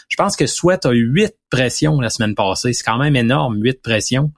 Je 0.08 0.15
pense 0.15 0.36
que 0.36 0.46
Sweat 0.46 0.86
a 0.86 0.94
eu 0.94 1.10
huit 1.12 1.36
pressions 1.50 2.00
la 2.00 2.10
semaine 2.10 2.36
passée. 2.36 2.74
C'est 2.74 2.84
quand 2.84 3.00
même 3.00 3.15
énorme, 3.15 3.62
huit 3.62 3.82
pressions. 3.82 4.32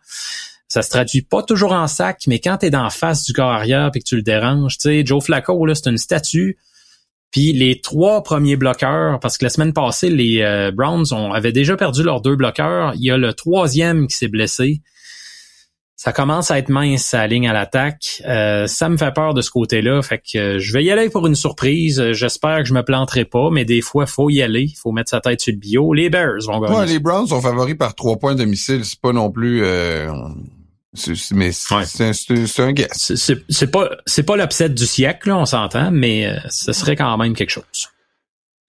Ça 0.67 0.81
se 0.81 0.89
traduit 0.89 1.21
pas 1.21 1.43
toujours 1.43 1.73
en 1.73 1.87
sac, 1.87 2.23
mais 2.27 2.39
quand 2.39 2.59
tu 2.59 2.67
es 2.67 2.69
dans 2.69 2.89
face 2.89 3.25
du 3.25 3.33
corps 3.33 3.51
arrière 3.51 3.91
et 3.93 3.99
que 3.99 4.05
tu 4.05 4.15
le 4.15 4.21
déranges, 4.21 4.77
tu 4.77 4.83
sais, 4.83 5.05
Joe 5.05 5.21
Flacco, 5.21 5.65
là, 5.65 5.75
c'est 5.75 5.89
une 5.89 5.97
statue. 5.97 6.57
Puis 7.29 7.51
les 7.51 7.81
trois 7.81 8.23
premiers 8.23 8.55
bloqueurs, 8.55 9.19
parce 9.19 9.37
que 9.37 9.43
la 9.43 9.49
semaine 9.49 9.73
passée, 9.73 10.09
les 10.09 10.41
euh, 10.41 10.71
Browns 10.71 11.11
ont, 11.11 11.33
avaient 11.33 11.51
déjà 11.51 11.75
perdu 11.75 12.03
leurs 12.03 12.21
deux 12.21 12.37
bloqueurs. 12.37 12.93
Il 12.95 13.03
y 13.03 13.11
a 13.11 13.17
le 13.17 13.33
troisième 13.33 14.07
qui 14.07 14.15
s'est 14.15 14.29
blessé 14.29 14.81
ça 16.03 16.13
commence 16.13 16.49
à 16.49 16.57
être 16.57 16.69
mince 16.69 17.03
sa 17.03 17.27
ligne 17.27 17.47
à 17.47 17.53
l'attaque. 17.53 18.23
Euh, 18.27 18.65
ça 18.65 18.89
me 18.89 18.97
fait 18.97 19.13
peur 19.13 19.35
de 19.35 19.43
ce 19.43 19.51
côté-là. 19.51 20.01
Fait 20.01 20.17
que 20.17 20.35
euh, 20.55 20.59
je 20.59 20.73
vais 20.73 20.83
y 20.83 20.89
aller 20.89 21.11
pour 21.11 21.27
une 21.27 21.35
surprise. 21.35 22.01
J'espère 22.13 22.57
que 22.57 22.65
je 22.65 22.73
me 22.73 22.81
planterai 22.81 23.23
pas, 23.23 23.51
mais 23.51 23.65
des 23.65 23.81
fois, 23.81 24.07
faut 24.07 24.31
y 24.31 24.41
aller. 24.41 24.63
Il 24.63 24.75
faut 24.75 24.91
mettre 24.91 25.11
sa 25.11 25.21
tête 25.21 25.41
sur 25.41 25.53
le 25.53 25.59
bio. 25.59 25.93
Les 25.93 26.09
Bears 26.09 26.39
vont 26.47 26.59
gagner. 26.59 26.75
Ouais, 26.75 26.85
les 26.87 26.97
Browns 26.97 27.27
sont 27.27 27.39
favoris 27.39 27.75
par 27.77 27.93
trois 27.93 28.17
points 28.17 28.33
de 28.33 28.39
domicile. 28.39 28.83
C'est 28.83 28.99
pas 28.99 29.13
non 29.13 29.29
plus. 29.29 29.63
Euh, 29.63 30.11
mais 31.35 31.51
c'est 31.51 32.59
un 32.63 32.71
guess. 32.71 33.13
C'est 33.47 33.69
pas 33.71 33.91
c'est 34.07 34.23
pas 34.23 34.35
l'upset 34.35 34.69
du 34.69 34.87
siècle, 34.87 35.31
on 35.31 35.45
s'entend, 35.45 35.91
mais 35.91 36.35
ce 36.49 36.73
serait 36.73 36.95
quand 36.95 37.15
même 37.19 37.35
quelque 37.35 37.51
chose. 37.51 37.91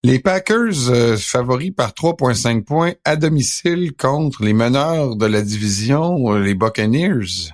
Les 0.05 0.19
Packers 0.19 0.91
euh, 0.91 1.17
favoris 1.17 1.71
par 1.71 1.93
3,5 1.93 2.65
points 2.65 2.95
à 3.05 3.15
domicile 3.15 3.93
contre 3.97 4.43
les 4.43 4.53
meneurs 4.53 5.15
de 5.15 5.27
la 5.27 5.43
division, 5.43 6.33
les 6.33 6.55
Buccaneers. 6.55 7.53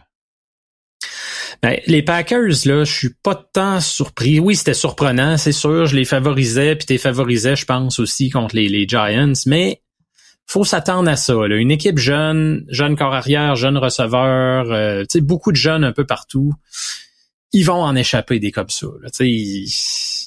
Ben, 1.62 1.78
les 1.86 2.02
Packers, 2.02 2.66
là, 2.66 2.84
je 2.84 2.92
suis 2.92 3.14
pas 3.22 3.34
tant 3.34 3.80
surpris. 3.80 4.38
Oui, 4.38 4.56
c'était 4.56 4.74
surprenant, 4.74 5.36
c'est 5.36 5.52
sûr. 5.52 5.86
Je 5.86 5.96
les 5.96 6.04
favorisais, 6.04 6.76
puis 6.76 6.86
t'es 6.86 6.98
favorisais, 6.98 7.56
je 7.56 7.66
pense, 7.66 7.98
aussi 7.98 8.30
contre 8.30 8.54
les, 8.54 8.88
Giants. 8.88 9.32
Mais 9.46 9.82
faut 10.46 10.64
s'attendre 10.64 11.10
à 11.10 11.16
ça. 11.16 11.34
Une 11.50 11.70
équipe 11.70 11.98
jeune, 11.98 12.64
jeune 12.68 12.96
corps 12.96 13.12
arrière, 13.12 13.56
jeune 13.56 13.76
receveur, 13.76 14.72
euh, 14.72 15.04
beaucoup 15.16 15.50
de 15.50 15.56
jeunes 15.56 15.84
un 15.84 15.92
peu 15.92 16.06
partout. 16.06 16.54
Ils 17.52 17.64
vont 17.64 17.82
en 17.82 17.94
échapper 17.96 18.38
des 18.38 18.52
comme 18.52 18.70
ça. 18.70 18.86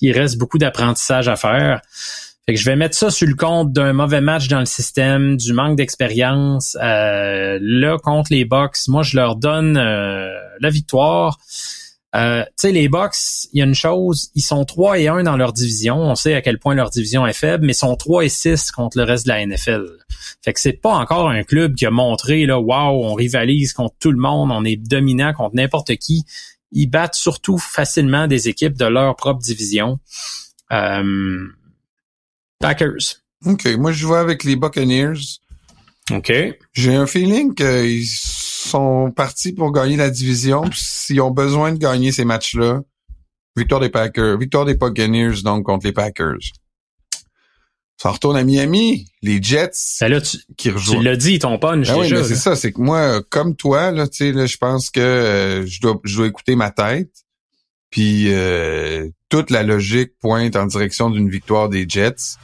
Il 0.01 0.11
reste 0.11 0.37
beaucoup 0.37 0.57
d'apprentissage 0.57 1.27
à 1.27 1.35
faire. 1.35 1.81
Fait 2.45 2.55
que 2.55 2.59
je 2.59 2.65
vais 2.65 2.75
mettre 2.75 2.97
ça 2.97 3.11
sur 3.11 3.27
le 3.27 3.35
compte 3.35 3.71
d'un 3.71 3.93
mauvais 3.93 4.21
match 4.21 4.47
dans 4.47 4.59
le 4.59 4.65
système, 4.65 5.37
du 5.37 5.53
manque 5.53 5.77
d'expérience. 5.77 6.75
Euh, 6.81 7.59
là, 7.61 7.97
contre 7.99 8.33
les 8.33 8.45
Bucks, 8.45 8.87
moi, 8.87 9.03
je 9.03 9.15
leur 9.15 9.35
donne 9.35 9.77
euh, 9.77 10.33
la 10.59 10.69
victoire. 10.69 11.37
Euh, 12.13 12.43
tu 12.43 12.51
sais, 12.57 12.71
les 12.71 12.89
Bucks, 12.89 13.15
il 13.53 13.59
y 13.59 13.61
a 13.61 13.65
une 13.65 13.75
chose, 13.75 14.31
ils 14.35 14.41
sont 14.41 14.65
3 14.65 14.99
et 14.99 15.07
1 15.07 15.23
dans 15.23 15.37
leur 15.37 15.53
division. 15.53 15.97
On 15.97 16.15
sait 16.15 16.33
à 16.33 16.41
quel 16.41 16.59
point 16.59 16.75
leur 16.75 16.89
division 16.89 17.25
est 17.25 17.33
faible, 17.33 17.65
mais 17.65 17.71
ils 17.71 17.75
sont 17.75 17.95
3 17.95 18.25
et 18.25 18.29
6 18.29 18.71
contre 18.71 18.97
le 18.97 19.03
reste 19.03 19.25
de 19.25 19.29
la 19.29 19.45
NFL. 19.45 19.85
Fait 20.43 20.51
que 20.51 20.59
c'est 20.59 20.73
pas 20.73 20.93
encore 20.93 21.29
un 21.29 21.43
club 21.43 21.75
qui 21.75 21.85
a 21.85 21.91
montré, 21.91 22.45
là, 22.45 22.59
wow, 22.59 23.05
on 23.05 23.13
rivalise 23.13 23.71
contre 23.71 23.95
tout 23.99 24.11
le 24.11 24.17
monde, 24.17 24.51
on 24.51 24.65
est 24.65 24.75
dominant 24.75 25.31
contre 25.33 25.55
n'importe 25.55 25.95
qui. 25.97 26.25
Ils 26.71 26.87
battent 26.87 27.15
surtout 27.15 27.57
facilement 27.57 28.27
des 28.27 28.47
équipes 28.47 28.77
de 28.77 28.85
leur 28.85 29.15
propre 29.15 29.41
division. 29.41 29.99
Euh, 30.71 31.47
Packers. 32.59 33.21
OK, 33.45 33.67
moi 33.77 33.91
je 33.91 34.05
vois 34.05 34.19
avec 34.19 34.43
les 34.43 34.55
Buccaneers. 34.55 35.39
OK. 36.11 36.31
J'ai 36.73 36.95
un 36.95 37.07
feeling 37.07 37.53
qu'ils 37.53 38.05
sont 38.05 39.11
partis 39.11 39.53
pour 39.53 39.71
gagner 39.71 39.97
la 39.97 40.09
division. 40.09 40.63
S'ils 40.73 41.21
ont 41.21 41.31
besoin 41.31 41.73
de 41.73 41.77
gagner 41.77 42.11
ces 42.11 42.25
matchs-là, 42.25 42.81
victoire 43.55 43.81
des 43.81 43.89
Packers, 43.89 44.37
victoire 44.37 44.65
des 44.65 44.75
Buccaneers 44.75 45.41
donc 45.43 45.65
contre 45.65 45.85
les 45.85 45.93
Packers. 45.93 46.39
Ça 48.01 48.09
retourne 48.09 48.35
à 48.35 48.43
Miami, 48.43 49.05
les 49.21 49.39
Jets 49.43 49.73
ben 49.99 50.07
là, 50.07 50.21
tu, 50.21 50.37
qui 50.57 50.71
rejoignent. 50.71 51.01
Tu 51.01 51.05
l'as 51.05 51.15
dit, 51.15 51.37
ton 51.37 51.59
punch 51.59 51.87
ben 51.87 52.01
déjà. 52.01 52.21
Oui, 52.21 52.25
c'est 52.27 52.35
ça, 52.35 52.55
c'est 52.55 52.71
que 52.71 52.81
moi, 52.81 53.21
comme 53.29 53.55
toi, 53.55 53.91
là, 53.91 54.07
tu 54.07 54.17
sais, 54.17 54.31
là, 54.31 54.47
je 54.47 54.57
pense 54.57 54.89
que 54.89 54.99
euh, 54.99 55.67
je 55.67 55.79
dois, 55.81 55.99
je 56.03 56.17
dois 56.17 56.25
écouter 56.25 56.55
ma 56.55 56.71
tête. 56.71 57.11
Puis 57.91 58.33
euh, 58.33 59.07
toute 59.29 59.51
la 59.51 59.61
logique 59.61 60.13
pointe 60.19 60.55
en 60.55 60.65
direction 60.65 61.11
d'une 61.11 61.29
victoire 61.29 61.69
des 61.69 61.85
Jets. 61.87 62.37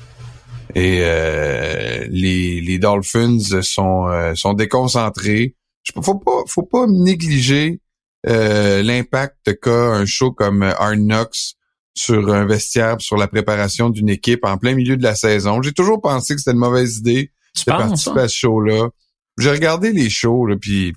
Et 0.76 1.00
euh, 1.02 2.06
les, 2.12 2.62
les 2.62 2.78
Dolphins 2.78 3.40
sont, 3.64 4.10
euh, 4.10 4.36
sont 4.36 4.54
déconcentrés. 4.54 5.56
Faut 6.04 6.20
pas, 6.20 6.44
faut 6.48 6.68
pas 6.68 6.86
négliger 6.88 7.82
euh, 8.28 8.84
l'impact 8.84 9.60
qu'a 9.60 9.72
un 9.72 10.06
show 10.06 10.32
comme 10.32 10.62
Hard 10.62 11.00
Knocks 11.00 11.57
sur 11.98 12.34
un 12.34 12.46
vestiaire, 12.46 12.98
sur 13.00 13.18
la 13.18 13.28
préparation 13.28 13.90
d'une 13.90 14.10
équipe 14.10 14.46
en 14.46 14.58
plein 14.58 14.76
milieu 14.76 14.98
de 14.98 15.04
la 15.04 15.16
saison. 15.16 15.62
J'ai 15.62 15.74
toujours 15.74 16.02
pensé 16.02 16.36
que 16.36 16.40
c'était 16.40 16.52
une 16.52 16.60
mauvaise 16.60 16.98
idée 16.98 17.32
de 17.56 17.72
participer 17.72 18.22
à 18.22 18.28
ce 18.28 18.36
show-là. 18.36 18.90
J'ai 19.38 19.52
regardé 19.52 19.92
les 19.92 20.10
shows, 20.10 20.46
là, 20.46 20.56
puis 20.60 20.94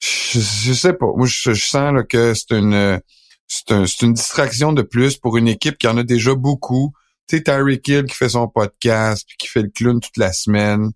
je, 0.00 0.72
sais 0.72 0.92
pas. 0.92 1.06
Moi, 1.16 1.26
je, 1.26 1.52
sens 1.52 1.94
là, 1.94 2.02
que 2.02 2.34
c'est 2.34 2.52
une 2.52 3.00
c'est 3.46 3.72
un, 3.72 3.84
une 4.02 4.14
distraction 4.14 4.72
de 4.72 4.82
plus 4.82 5.16
pour 5.16 5.36
une 5.36 5.48
équipe 5.48 5.76
qui 5.76 5.88
en 5.88 5.96
a 5.98 6.02
déjà 6.02 6.34
beaucoup 6.34 6.92
sais, 7.30 7.42
Tyreek 7.42 7.86
Hill 7.86 8.04
qui 8.04 8.14
fait 8.14 8.30
son 8.30 8.48
podcast, 8.48 9.24
puis 9.26 9.36
qui 9.38 9.46
fait 9.46 9.62
le 9.62 9.70
clown 9.70 10.00
toute 10.00 10.16
la 10.16 10.32
semaine. 10.32 10.90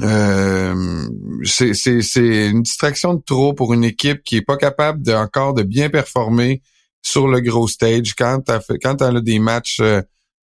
Euh, 0.00 1.08
c'est 1.44 2.02
une 2.16 2.62
distraction 2.62 3.14
de 3.14 3.22
trop 3.24 3.54
pour 3.54 3.72
une 3.74 3.84
équipe 3.84 4.22
qui 4.24 4.36
est 4.36 4.42
pas 4.42 4.56
capable 4.56 5.02
de, 5.02 5.12
encore 5.12 5.54
de 5.54 5.62
bien 5.62 5.88
performer 5.88 6.62
sur 7.04 7.28
le 7.28 7.40
gros 7.40 7.68
stage 7.68 8.14
quand 8.14 8.40
t'as 8.46 8.60
fait 8.60 8.78
quand 8.78 9.00
a 9.02 9.20
des 9.20 9.38
matchs 9.38 9.78
euh, 9.80 10.00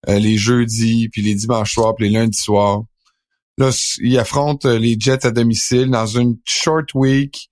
euh, 0.09 0.19
les 0.19 0.37
jeudis 0.37 1.09
puis 1.09 1.23
les 1.23 1.35
dimanches 1.35 1.73
soirs 1.75 1.95
puis 1.97 2.09
les 2.09 2.19
lundis 2.19 2.39
soirs. 2.39 2.83
Là, 3.59 3.71
ils 4.01 4.19
affrontent 4.19 4.69
euh, 4.69 4.79
les 4.79 4.97
Jets 4.99 5.27
à 5.27 5.31
domicile 5.31 5.91
dans 5.91 6.07
une 6.07 6.37
short 6.45 6.95
week. 6.95 7.51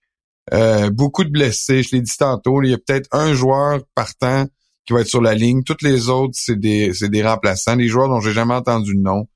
beaucoup 0.93 1.25
de 1.25 1.31
blessés, 1.31 1.83
je 1.83 1.97
l'ai 1.97 2.03
dit 2.03 2.17
tantôt. 2.17 2.63
Il 2.63 2.71
y 2.71 2.75
a 2.75 2.79
peut-être 2.79 3.09
un 3.13 3.35
joueur 3.35 3.81
partant 3.95 4.47
qui 4.87 4.93
va 4.93 5.01
être 5.01 5.09
sur 5.09 5.21
la 5.21 5.35
ligne. 5.35 5.63
Toutes 5.65 5.83
les 5.83 6.09
autres, 6.09 6.35
c'est 6.35 6.59
des, 6.59 6.95
c'est 6.95 7.11
des 7.11 7.23
remplaçants, 7.23 7.77
des 7.77 7.89
joueurs 7.89 8.09
dont 8.09 8.21
j'ai 8.21 8.33
jamais 8.33 8.55
entendu 8.55 8.93
le 8.95 9.03
nom. 9.03 9.27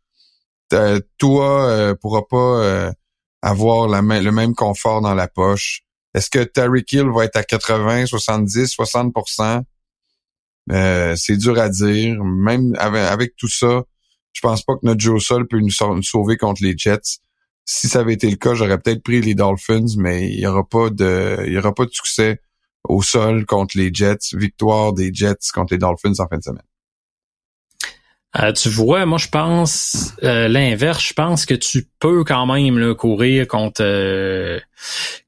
Euh, 0.73 1.01
toi, 1.19 1.95
pourras 2.01 2.23
pas 2.31 2.93
avoir 3.43 3.89
le 3.89 4.31
même 4.31 4.55
confort 4.55 5.03
dans 5.03 5.15
la 5.15 5.29
poche. 5.29 5.83
Est-ce 6.15 6.31
que 6.31 6.45
Terry 6.45 6.85
Hill 6.91 7.11
va 7.15 7.25
être 7.25 7.37
à 7.37 7.43
80, 7.43 8.07
70, 8.07 8.77
60% 8.77 9.63
C'est 11.17 11.37
dur 11.37 11.59
à 11.59 11.69
dire. 11.69 12.23
Même 12.23 12.75
avec, 12.79 13.37
tout 13.37 13.49
ça, 13.49 13.83
je 14.33 14.41
pense 14.41 14.63
pas 14.63 14.75
que 14.75 14.81
notre 14.85 15.01
Joe 15.01 15.23
Sol 15.23 15.47
peut 15.47 15.61
nous, 15.61 15.71
sauver 16.03 16.37
contre 16.37 16.63
les 16.63 16.77
Jets. 16.77 17.19
Si 17.65 17.89
ça 17.89 18.01
avait 18.01 18.15
été 18.15 18.29
le 18.29 18.37
cas, 18.37 18.55
j'aurais 18.55 18.79
peut-être 18.79 19.03
pris 19.03 19.21
les 19.21 19.35
Dolphins, 19.35 19.87
mais 19.97 20.29
il 20.29 20.41
y 20.41 20.47
aura 20.47 20.69
pas 20.69 20.91
de, 20.91 21.45
il 21.47 21.53
y 21.53 21.59
aura 21.59 21.73
pas 21.73 21.85
de 21.85 21.93
succès 21.93 22.41
au 22.85 23.03
sol 23.03 23.47
contre 23.47 23.79
les 23.79 23.91
Jets, 23.93 24.35
victoire 24.35 24.93
des 24.93 25.15
Jets 25.15 25.51
contre 25.55 25.73
les 25.75 25.79
Dolphins 25.79 26.15
en 26.19 26.27
fin 26.29 26.39
de 26.39 26.43
semaine. 26.43 26.63
Euh, 28.41 28.53
tu 28.53 28.71
vois, 28.71 29.05
moi 29.05 29.19
je 29.19 29.29
pense 29.29 30.15
euh, 30.23 30.49
l'inverse. 30.49 31.05
Je 31.07 31.13
pense 31.13 31.45
que 31.45 31.55
tu 31.55 31.87
peux 31.99 32.25
quand 32.25 32.47
même 32.47 32.79
là, 32.79 32.95
courir 32.95 33.47
contre 33.47 33.83
euh, 33.83 34.59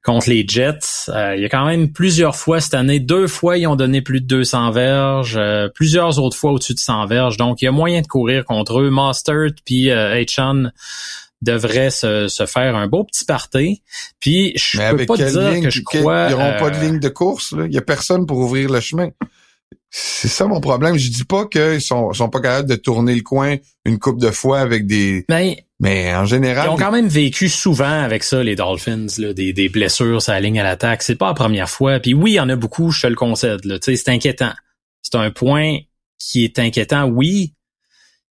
contre 0.03 0.31
les 0.31 0.47
Jets. 0.49 1.09
il 1.09 1.43
y 1.43 1.45
a 1.45 1.49
quand 1.51 1.67
même 1.67 1.93
plusieurs 1.93 2.35
fois 2.35 2.61
cette 2.61 2.75
année, 2.75 3.01
deux 3.01 3.27
fois 3.27 3.59
ils 3.59 3.67
ont 3.67 3.77
donné 3.77 4.01
plus 4.01 4.23
de 4.23 4.27
200 4.27 4.71
verges, 4.71 5.41
plusieurs 5.75 6.19
autres 6.19 6.37
fois 6.37 6.53
au-dessus 6.53 6.75
de 6.75 6.79
100 6.79 7.07
verges. 7.07 7.37
Donc 7.37 7.61
il 7.61 7.67
y 7.67 7.69
a 7.69 7.73
moyen 7.73 8.01
de 8.01 8.07
courir 8.07 8.45
contre 8.45 8.81
eux. 8.81 8.91
Mustard 8.91 9.51
puis 9.67 9.91
Hachan 9.91 10.71
devrait 11.43 11.91
se, 11.91 12.27
se, 12.29 12.47
faire 12.47 12.75
un 12.75 12.87
beau 12.87 13.05
petit 13.05 13.27
party. 13.27 13.83
Puis 14.19 14.53
je 14.57 14.81
ne 14.81 14.97
peux 14.97 15.05
pas 15.05 15.17
dire 15.19 15.61
que 15.61 15.69
je 15.69 15.83
crois... 15.83 16.29
Ils 16.29 16.33
n'auront 16.33 16.59
pas 16.59 16.71
de 16.71 16.81
ligne 16.81 16.99
de 16.99 17.09
course. 17.11 17.55
Il 17.67 17.73
y 17.73 17.77
a 17.77 17.83
personne 17.83 18.25
pour 18.25 18.39
ouvrir 18.39 18.71
le 18.71 18.81
chemin. 18.81 19.11
C'est 19.97 20.27
ça 20.27 20.49
mon 20.49 20.61
problème. 20.61 20.99
Je 20.99 21.09
dis 21.09 21.23
pas 21.23 21.47
qu'ils 21.47 21.81
sont, 21.81 22.13
sont 22.13 22.29
pas 22.29 22.41
capables 22.41 22.69
de 22.69 22.75
tourner 22.75 23.15
le 23.15 23.21
coin 23.21 23.59
une 23.85 24.01
coupe 24.01 24.19
de 24.21 24.33
fois 24.33 24.59
avec 24.59 24.89
des. 24.89 25.25
Ben, 25.29 25.55
mais 25.79 26.13
en 26.13 26.25
général. 26.25 26.67
Ils 26.67 26.71
ont 26.71 26.77
quand 26.77 26.91
même 26.91 27.07
vécu 27.07 27.49
souvent 27.49 28.03
avec 28.03 28.25
ça, 28.25 28.43
les 28.43 28.57
Dolphins, 28.57 29.07
là, 29.19 29.33
des, 29.33 29.53
des 29.53 29.69
blessures 29.69 30.21
sur 30.21 30.33
la 30.33 30.41
ligne 30.41 30.59
à 30.59 30.65
l'attaque. 30.65 31.05
C'est 31.05 31.15
pas 31.15 31.29
la 31.29 31.35
première 31.35 31.71
fois. 31.71 32.01
Puis 32.01 32.13
oui, 32.13 32.33
il 32.33 32.35
y 32.35 32.41
en 32.41 32.49
a 32.49 32.57
beaucoup, 32.57 32.91
je 32.91 33.03
te 33.03 33.07
le 33.07 33.15
concède. 33.15 33.61
C'est 33.81 34.09
inquiétant. 34.09 34.53
C'est 35.01 35.15
un 35.15 35.31
point 35.31 35.79
qui 36.19 36.43
est 36.43 36.59
inquiétant, 36.59 37.05
oui, 37.05 37.55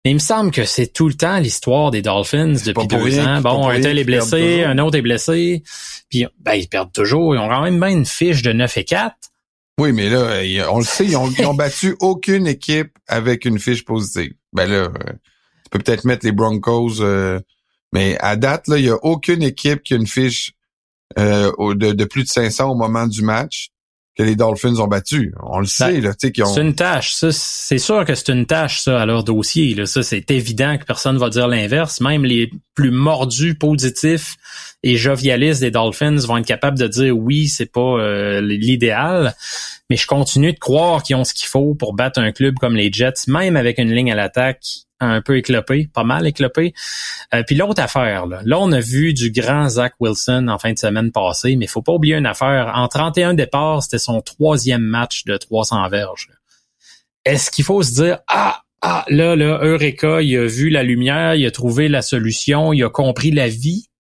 mais 0.04 0.12
il 0.12 0.16
me 0.16 0.20
semble 0.20 0.50
que 0.50 0.66
c'est 0.66 0.88
tout 0.88 1.08
le 1.08 1.14
temps 1.14 1.38
l'histoire 1.38 1.92
des 1.92 2.02
Dolphins 2.02 2.56
depuis 2.66 2.88
deux 2.88 3.20
ans. 3.20 3.40
Bon, 3.42 3.68
un 3.68 3.80
tel 3.80 4.00
est 4.00 4.04
blessé, 4.04 4.64
un 4.64 4.80
autre 4.80 4.98
est 4.98 5.04
blessé. 5.04 5.62
Puis 6.10 6.26
ben, 6.40 6.54
ils 6.54 6.68
perdent 6.68 6.92
toujours. 6.92 7.36
Ils 7.36 7.38
ont 7.38 7.48
quand 7.48 7.62
même 7.62 7.80
bien 7.80 7.90
une 7.90 8.06
fiche 8.08 8.42
de 8.42 8.52
9 8.52 8.78
et 8.78 8.84
4. 8.84 9.16
Oui, 9.82 9.94
mais 9.94 10.10
là, 10.10 10.44
on 10.72 10.78
le 10.78 10.86
sait, 10.86 11.06
ils 11.06 11.18
ont, 11.18 11.56
battu 11.56 11.96
aucune 12.02 12.46
équipe 12.46 12.92
avec 13.08 13.46
une 13.46 13.58
fiche 13.58 13.84
positive. 13.84 14.32
Ben 14.54 14.70
là, 14.70 14.76
euh, 14.76 14.90
tu 14.92 15.70
peux 15.72 15.80
peut-être 15.80 16.06
mettre 16.06 16.24
les 16.24 16.32
Broncos, 16.32 17.02
euh, 17.02 17.40
mais 17.92 18.16
à 18.20 18.36
date, 18.36 18.68
là, 18.68 18.78
il 18.78 18.86
y 18.86 18.92
a 18.92 19.04
aucune 19.04 19.42
équipe 19.42 19.82
qui 19.82 19.96
a 19.96 19.98
une 19.98 20.06
fiche 20.06 20.54
euh, 21.18 21.52
de, 21.74 21.94
de, 21.94 22.06
plus 22.06 22.22
de 22.22 22.28
500 22.28 22.70
au 22.70 22.76
moment 22.76 23.08
du 23.08 23.24
match 23.24 23.72
que 24.22 24.28
les 24.28 24.36
Dolphins 24.36 24.76
ont 24.76 24.88
battu. 24.88 25.34
On 25.42 25.60
le 25.60 25.66
sait, 25.66 25.94
ben, 25.94 26.04
là, 26.04 26.14
tu 26.14 26.32
sais, 26.34 26.44
ont... 26.44 26.54
C'est 26.54 26.62
une 26.62 26.76
tâche, 26.76 27.14
ça. 27.14 27.32
C'est 27.32 27.78
sûr 27.78 28.06
que 28.06 28.16
c'est 28.16 28.30
une 28.30 28.46
tâche, 28.46 28.82
ça, 28.82 29.02
à 29.02 29.06
leur 29.06 29.24
dossier, 29.24 29.74
là. 29.74 29.86
Ça, 29.86 30.04
c'est 30.04 30.30
évident 30.32 30.78
que 30.78 30.86
personne 30.86 31.18
va 31.18 31.30
dire 31.30 31.48
l'inverse. 31.48 32.02
Même 32.02 32.24
les 32.24 32.52
plus 32.76 32.92
mordus, 32.92 33.56
positifs 33.56 34.36
et 34.84 34.96
jovialistes 34.96 35.62
des 35.62 35.72
Dolphins 35.72 36.16
vont 36.16 36.38
être 36.38 36.46
capables 36.46 36.78
de 36.78 36.88
dire 36.88 37.18
oui, 37.18 37.48
c'est 37.48 37.72
pas 37.72 37.82
euh, 37.82 38.42
l'idéal. 38.42 39.36
Mais 39.90 39.98
je 39.98 40.08
continue 40.08 40.54
de 40.54 40.60
croire 40.60 41.04
qu'ils 41.04 41.16
ont 41.16 41.24
ce 41.24 41.34
qu'il 41.34 41.48
faut 41.48 41.76
pour 41.76 41.94
battre 41.94 42.20
un 42.20 42.32
club 42.32 42.56
comme 42.56 42.76
les 42.76 42.92
Jets, 42.92 43.28
même 43.28 43.56
avec 43.56 43.78
une 43.78 43.92
ligne 43.92 44.12
à 44.12 44.16
l'attaque 44.16 44.66
un 45.06 45.22
peu 45.22 45.38
éclopé, 45.38 45.90
pas 45.94 46.04
mal 46.04 46.28
éclopé. 46.28 46.74
Euh, 47.34 47.44
puis 47.46 47.56
l'autre 47.56 47.82
affaire, 47.82 48.26
là, 48.26 48.42
là, 48.46 48.60
on 48.60 48.72
a 48.72 48.80
vu 48.80 49.14
du 49.14 49.32
grand 49.32 49.70
Zach 49.70 49.94
Wilson 50.00 50.48
en 50.48 50.58
fin 50.58 50.74
de 50.74 50.80
semaine 50.80 51.12
passée, 51.12 51.56
mais 51.56 51.68
faut 51.68 51.82
pas 51.82 51.94
oublier 51.94 52.16
une 52.16 52.26
affaire. 52.26 52.72
En 52.76 52.88
31 52.88 53.34
départs, 53.34 53.84
c'était 53.84 54.00
son 54.00 54.22
troisième 54.22 54.82
match 54.82 55.26
de 55.26 55.38
300 55.38 55.90
verges. 55.90 56.30
Est-ce 57.26 57.52
qu'il 57.52 57.66
faut 57.66 57.84
se 57.84 57.94
dire, 57.94 58.20
ah, 58.28 58.62
ah, 58.82 59.06
là, 59.10 59.36
là, 59.36 59.60
Eureka, 59.62 60.22
il 60.22 60.38
a 60.38 60.48
vu 60.48 60.70
la 60.70 60.84
lumière, 60.84 61.36
il 61.36 61.46
a 61.46 61.52
trouvé 61.52 61.88
la 61.88 62.02
solution, 62.02 62.74
il 62.74 62.84
a 62.84 62.90
compris 62.90 63.32
la 63.32 63.48
vie? 63.48 63.91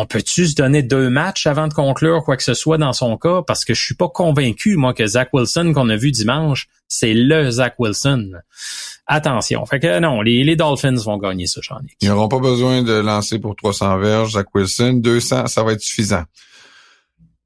On 0.00 0.06
peut-tu 0.06 0.46
se 0.46 0.54
donner 0.54 0.82
deux 0.82 1.10
matchs 1.10 1.46
avant 1.46 1.68
de 1.68 1.74
conclure 1.74 2.22
quoi 2.24 2.36
que 2.36 2.42
ce 2.42 2.54
soit 2.54 2.78
dans 2.78 2.92
son 2.92 3.16
cas? 3.16 3.42
Parce 3.46 3.64
que 3.64 3.74
je 3.74 3.82
suis 3.82 3.94
pas 3.94 4.08
convaincu, 4.08 4.76
moi, 4.76 4.94
que 4.94 5.06
Zach 5.06 5.30
Wilson 5.32 5.72
qu'on 5.74 5.88
a 5.88 5.96
vu 5.96 6.10
dimanche, 6.12 6.68
c'est 6.86 7.14
le 7.14 7.50
Zach 7.50 7.74
Wilson. 7.78 8.32
Attention. 9.06 9.64
Fait 9.66 9.80
que 9.80 9.98
non, 9.98 10.20
les, 10.20 10.56
Dolphins 10.56 10.96
vont 10.96 11.18
gagner 11.18 11.46
j'en 11.60 11.78
ai. 11.78 11.96
Ils 12.00 12.08
n'auront 12.08 12.28
pas 12.28 12.38
besoin 12.38 12.82
de 12.82 12.92
lancer 12.92 13.38
pour 13.38 13.56
300 13.56 13.98
verges, 13.98 14.32
Zach 14.32 14.46
Wilson. 14.54 14.94
200, 15.02 15.46
ça 15.48 15.62
va 15.62 15.72
être 15.72 15.80
suffisant. 15.80 16.24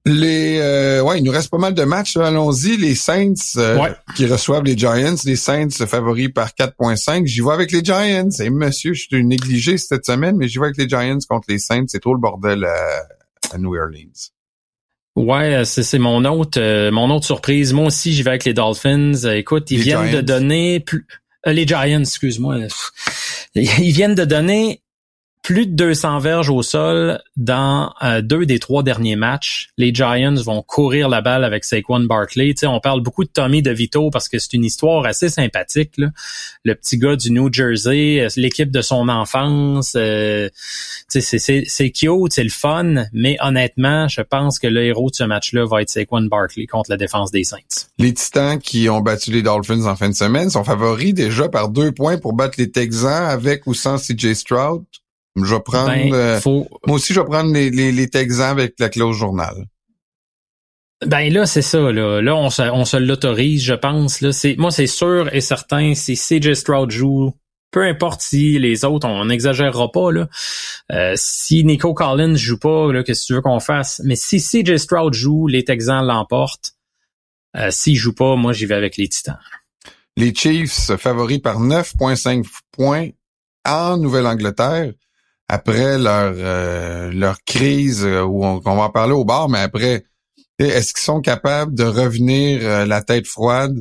Les 0.05 0.59
euh, 0.59 1.01
ouais, 1.03 1.19
il 1.19 1.25
nous 1.25 1.31
reste 1.31 1.49
pas 1.49 1.59
mal 1.59 1.75
de 1.75 1.85
matchs. 1.85 2.17
Allons-y. 2.17 2.77
Les 2.77 2.97
Saints 2.97 3.35
euh, 3.57 3.89
qui 4.17 4.27
reçoivent 4.27 4.65
les 4.65 4.77
Giants. 4.77 5.15
Les 5.25 5.37
Saints 5.37 5.71
favoris 5.87 6.29
par 6.29 6.49
4.5. 6.49 7.27
J'y 7.27 7.41
vais 7.41 7.53
avec 7.53 7.71
les 7.71 7.85
Giants. 7.85 8.29
Et 8.41 8.51
monsieur, 8.51 8.95
je 8.95 9.03
suis 9.03 9.25
négligé 9.25 9.79
cette 9.79 10.05
semaine, 10.05 10.37
mais 10.37 10.49
j'y 10.49 10.59
vais 10.59 10.67
avec 10.67 10.77
les 10.77 10.89
Giants 10.89 11.19
contre 11.29 11.47
les 11.49 11.61
Saints. 11.61 11.85
C'est 11.87 12.01
trop 12.01 12.15
le 12.15 12.21
bordel 12.21 12.65
à, 12.65 13.59
New 13.59 13.77
Orleans. 13.77 14.33
Ouais, 15.15 15.65
c'est 15.65 15.99
mon 15.99 16.25
autre 16.25 16.59
euh, 16.59 16.91
mon 16.91 17.09
autre 17.11 17.27
surprise. 17.27 17.73
Moi 17.73 17.87
aussi, 17.87 18.13
j'y 18.13 18.25
vais 18.25 18.31
avec 18.31 18.45
les 18.45 18.55
Dolphins. 18.55 19.13
Écoute, 19.35 19.71
ils 19.71 19.81
viennent 19.81 20.11
de 20.11 20.21
donner 20.21 20.81
plus 20.81 21.07
les 21.47 21.67
Giants, 21.67 22.01
excuse-moi. 22.01 22.57
Ils 23.55 23.93
viennent 23.93 24.15
de 24.15 24.25
donner 24.25 24.82
plus 25.43 25.67
de 25.67 25.75
200 25.75 26.21
verges 26.21 26.51
au 26.51 26.63
sol 26.63 27.21
dans 27.37 27.93
euh, 28.03 28.23
deux 28.23 28.47
des 28.47 28.61
trois 28.61 28.85
derniers 28.85 29.17
matchs. 29.17 29.71
Les 29.77 29.93
Giants 29.93 30.35
vont 30.35 30.63
courir 30.63 31.09
la 31.09 31.21
balle 31.21 31.45
avec 31.45 31.65
Saquon 31.65 32.01
Barkley. 32.01 32.55
on 32.63 32.79
parle 32.79 33.03
beaucoup 33.03 33.25
de 33.25 33.29
Tommy 33.29 33.61
DeVito 33.61 34.11
parce 34.11 34.29
que 34.29 34.39
c'est 34.39 34.53
une 34.53 34.65
histoire 34.65 35.05
assez 35.05 35.29
sympathique. 35.29 35.95
Le 36.65 36.75
petit 36.75 36.97
gars 36.97 37.17
du 37.17 37.33
New 37.33 37.53
Jersey, 37.53 38.21
euh, 38.21 38.29
l'équipe 38.37 38.71
de 38.71 38.83
son 38.83 39.09
enfance, 39.09 39.95
euh, 39.97 40.49
c'est 41.09 41.91
cute, 41.91 42.33
c'est 42.33 42.45
le 42.45 42.51
fun, 42.51 43.05
mais 43.13 43.37
honnêtement, 43.41 44.07
je 44.07 44.21
pense 44.21 44.61
que 44.61 44.69
le 44.69 44.85
héros 44.85 45.11
de 45.11 45.17
ce 45.17 45.25
match-là 45.25 45.67
va 45.67 45.83
être 45.83 45.91
Saquon 45.91 46.23
Barkley 46.23 46.67
contre 46.67 46.91
la 46.91 46.97
défense 46.97 47.33
des 47.33 47.43
Saints. 47.43 47.59
Les 47.99 48.15
Titans 48.15 48.61
qui 48.61 48.89
ont 48.89 49.01
battu 49.01 49.33
les 49.33 49.43
Dolphins 49.43 49.87
en 49.87 49.97
fin 49.97 50.09
de 50.09 50.15
semaine 50.15 50.51
sont 50.51 50.63
favoris 50.63 51.15
déjà 51.15 51.49
par 51.49 51.69
deux 51.69 51.91
points 51.91 52.17
pour 52.17 52.33
battre 52.33 52.55
les 52.59 52.71
Texans 52.71 53.27
avec 53.27 53.67
ou 53.67 53.75
sans 53.75 53.99
CJ 53.99 54.35
Stroud. 54.35 54.85
Je 55.37 55.55
vais 55.55 55.61
prendre. 55.61 55.89
Ben, 55.89 56.15
euh, 56.15 56.41
moi 56.87 56.97
aussi, 56.97 57.15
je 57.15 57.21
vais 57.21 57.27
prendre 57.27 57.53
les, 57.53 57.71
les, 57.71 58.09
Texans 58.09 58.51
avec 58.51 58.75
la 58.79 58.89
clause 58.89 59.17
journal. 59.17 59.67
Ben 61.07 61.33
là, 61.33 61.47
c'est 61.47 61.63
ça. 61.63 61.91
Là, 61.91 62.21
là 62.21 62.37
on 62.37 62.51
se, 62.51 62.63
on 62.63 62.85
se 62.85 62.97
l'autorise, 62.97 63.65
je 63.65 63.75
pense. 63.75 64.21
Là, 64.21 64.33
c'est 64.33 64.57
moi, 64.57 64.71
c'est 64.71 64.87
sûr 64.87 65.35
et 65.35 65.41
certain. 65.41 65.95
Si 65.95 66.15
CJ 66.15 66.53
Stroud 66.53 66.91
joue, 66.91 67.33
peu 67.71 67.85
importe 67.85 68.21
si 68.21 68.59
les 68.59 68.85
autres, 68.85 69.09
on 69.09 69.25
n'exagérera 69.25 69.91
pas 69.91 70.13
là. 70.13 70.29
Euh, 70.93 71.15
si 71.17 71.65
Nico 71.65 71.95
Collins 71.95 72.37
joue 72.37 72.59
pas, 72.59 72.93
là, 72.93 73.03
qu'est-ce 73.03 73.23
que 73.23 73.27
tu 73.27 73.35
veux 73.35 73.41
qu'on 73.41 73.61
fasse? 73.61 74.01
Mais 74.05 74.17
si 74.17 74.39
CJ 74.39 74.77
Stroud 74.77 75.15
joue, 75.15 75.47
les 75.49 75.65
Texans 75.65 76.05
l'emportent. 76.05 76.75
Euh, 77.57 77.71
S'il 77.71 77.97
joue 77.97 78.15
pas, 78.15 78.37
moi, 78.37 78.53
j'y 78.53 78.67
vais 78.67 78.75
avec 78.75 78.97
les 78.97 79.09
Titans. 79.09 79.39
Les 80.17 80.35
Chiefs 80.35 80.97
favoris 80.97 81.41
par 81.41 81.61
9,5 81.61 82.47
points 82.71 83.09
en 83.65 83.97
Nouvelle-Angleterre 83.97 84.93
après 85.53 85.99
leur 85.99 86.33
euh, 86.35 87.13
leur 87.13 87.45
crise 87.45 88.07
euh, 88.07 88.23
où 88.23 88.43
on, 88.43 88.59
va 88.59 88.71
en 88.71 88.89
parler 88.89 89.13
au 89.13 89.27
bar, 89.27 89.51
mais 89.51 89.59
après, 89.59 90.07
est-ce 90.59 90.95
qu'ils 90.95 91.03
sont 91.03 91.21
capables 91.21 91.75
de 91.75 91.85
revenir 91.85 92.61
euh, 92.63 92.87
la 92.87 93.03
tête 93.03 93.27
froide 93.27 93.77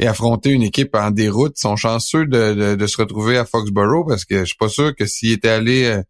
et 0.00 0.08
affronter 0.08 0.50
une 0.50 0.64
équipe 0.64 0.96
en 0.96 1.12
déroute? 1.12 1.52
Ils 1.58 1.60
sont 1.60 1.76
chanceux 1.76 2.26
de, 2.26 2.74
de, 2.74 2.86
se 2.88 2.96
retrouver 3.00 3.38
à 3.38 3.44
Foxborough 3.44 4.08
parce 4.08 4.24
que 4.24 4.40
je 4.40 4.46
suis 4.46 4.56
pas 4.58 4.68
sûr 4.68 4.96
que 4.96 5.06
s'ils 5.06 5.30
étaient 5.30 5.48
allés 5.48 6.02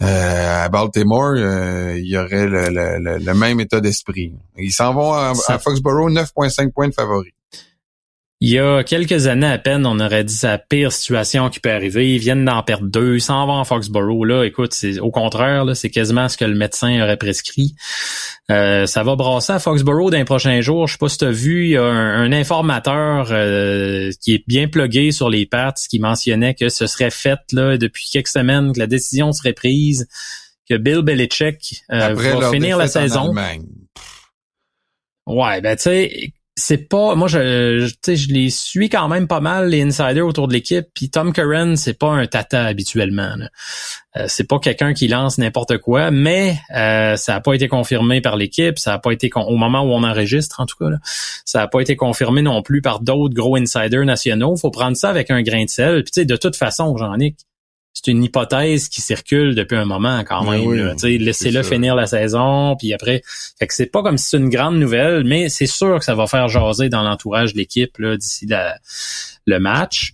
à 0.00 0.68
Baltimore, 0.68 1.36
il 1.36 2.08
y 2.08 2.18
aurait 2.18 2.48
le, 2.48 3.34
même 3.34 3.60
état 3.60 3.80
d'esprit. 3.80 4.34
Ils 4.58 4.72
s'en 4.72 4.94
vont 4.94 5.12
à, 5.12 5.32
à 5.46 5.58
Foxborough 5.60 6.10
9.5 6.10 6.72
points 6.72 6.88
de 6.88 6.94
favoris. 6.94 7.35
Il 8.40 8.50
y 8.50 8.58
a 8.58 8.84
quelques 8.84 9.28
années 9.28 9.46
à 9.46 9.56
peine, 9.56 9.86
on 9.86 9.98
aurait 9.98 10.22
dit 10.22 10.38
la 10.42 10.58
pire 10.58 10.92
situation 10.92 11.48
qui 11.48 11.58
peut 11.58 11.70
arriver. 11.70 12.14
Ils 12.14 12.18
viennent 12.18 12.44
d'en 12.44 12.62
perdre 12.62 12.86
deux, 12.86 13.14
ils 13.14 13.20
s'en 13.22 13.46
vont 13.46 13.54
en 13.54 13.64
Foxborough. 13.64 14.26
Là, 14.26 14.44
écoute, 14.44 14.74
c'est 14.74 14.98
au 14.98 15.10
contraire, 15.10 15.64
là, 15.64 15.74
c'est 15.74 15.88
quasiment 15.88 16.28
ce 16.28 16.36
que 16.36 16.44
le 16.44 16.54
médecin 16.54 17.02
aurait 17.02 17.16
prescrit. 17.16 17.74
Euh, 18.50 18.84
ça 18.84 19.02
va 19.04 19.16
brasser 19.16 19.54
à 19.54 19.58
Foxborough 19.58 20.10
dans 20.10 20.18
les 20.18 20.26
prochains 20.26 20.60
jours. 20.60 20.86
Je 20.86 20.92
sais 20.92 20.98
pas 20.98 21.08
si 21.08 21.16
tu 21.16 21.24
as 21.24 21.30
vu, 21.30 21.64
il 21.64 21.70
y 21.70 21.76
a 21.78 21.84
un, 21.84 22.30
informateur 22.30 23.28
euh, 23.30 24.10
qui 24.20 24.34
est 24.34 24.44
bien 24.46 24.68
plugué 24.68 25.12
sur 25.12 25.30
les 25.30 25.46
pattes 25.46 25.80
qui 25.88 25.98
mentionnait 25.98 26.52
que 26.52 26.68
ce 26.68 26.86
serait 26.86 27.10
fait 27.10 27.40
là 27.52 27.78
depuis 27.78 28.06
quelques 28.12 28.28
semaines, 28.28 28.74
que 28.74 28.78
la 28.78 28.86
décision 28.86 29.32
serait 29.32 29.54
prise, 29.54 30.08
que 30.68 30.74
Bill 30.74 31.00
Belichick 31.00 31.84
euh, 31.90 32.12
va 32.12 32.50
finir 32.50 32.76
la 32.76 32.88
saison. 32.88 33.34
Ouais, 35.26 35.60
ben 35.60 35.74
tu 35.74 35.82
sais, 35.82 36.32
c'est 36.56 36.88
pas 36.88 37.14
moi 37.14 37.28
je 37.28 37.86
je, 38.06 38.14
je 38.14 38.28
les 38.28 38.50
suis 38.50 38.88
quand 38.88 39.08
même 39.08 39.28
pas 39.28 39.40
mal 39.40 39.68
les 39.68 39.82
insiders 39.82 40.26
autour 40.26 40.48
de 40.48 40.54
l'équipe 40.54 40.86
puis 40.94 41.10
Tom 41.10 41.32
Curran 41.32 41.76
c'est 41.76 41.98
pas 41.98 42.08
un 42.08 42.26
tata 42.26 42.64
habituellement 42.64 43.34
euh, 44.16 44.24
c'est 44.26 44.48
pas 44.48 44.58
quelqu'un 44.58 44.94
qui 44.94 45.06
lance 45.06 45.38
n'importe 45.38 45.78
quoi 45.78 46.10
mais 46.10 46.58
euh, 46.74 47.16
ça 47.16 47.36
a 47.36 47.40
pas 47.40 47.54
été 47.54 47.68
confirmé 47.68 48.20
par 48.20 48.36
l'équipe 48.36 48.78
ça 48.78 48.94
a 48.94 48.98
pas 48.98 49.12
été 49.12 49.30
au 49.34 49.56
moment 49.56 49.82
où 49.82 49.92
on 49.92 50.02
enregistre 50.02 50.60
en 50.60 50.66
tout 50.66 50.76
cas 50.78 50.86
ça 51.44 51.62
a 51.62 51.68
pas 51.68 51.80
été 51.80 51.96
confirmé 51.96 52.42
non 52.42 52.62
plus 52.62 52.82
par 52.82 53.00
d'autres 53.00 53.34
gros 53.34 53.56
insiders 53.56 54.04
nationaux. 54.04 54.56
Faut 54.56 54.70
prendre 54.70 54.96
ça 54.96 55.10
avec 55.10 55.30
un 55.30 55.42
grain 55.42 55.64
de 55.64 55.70
sel 55.70 56.04
puis 56.04 56.26
de 56.26 56.36
toute 56.36 56.56
façon 56.56 56.96
Jean-Nic 56.96 57.36
c'est 57.96 58.10
une 58.10 58.22
hypothèse 58.22 58.90
qui 58.90 59.00
circule 59.00 59.54
depuis 59.54 59.76
un 59.76 59.86
moment 59.86 60.22
quand 60.22 60.44
même. 60.44 60.94
Laissez-le 61.02 61.62
finir 61.62 61.94
la 61.94 62.06
saison, 62.06 62.76
puis 62.76 62.92
après, 62.92 63.22
fait 63.58 63.66
que 63.66 63.72
c'est 63.72 63.86
pas 63.86 64.02
comme 64.02 64.18
si 64.18 64.28
c'est 64.28 64.36
une 64.36 64.50
grande 64.50 64.76
nouvelle, 64.76 65.24
mais 65.24 65.48
c'est 65.48 65.66
sûr 65.66 65.98
que 65.98 66.04
ça 66.04 66.14
va 66.14 66.26
faire 66.26 66.46
jaser 66.48 66.90
dans 66.90 67.02
l'entourage 67.02 67.54
de 67.54 67.58
l'équipe 67.58 67.96
d'ici 68.02 68.46
le 69.46 69.58
match. 69.58 70.12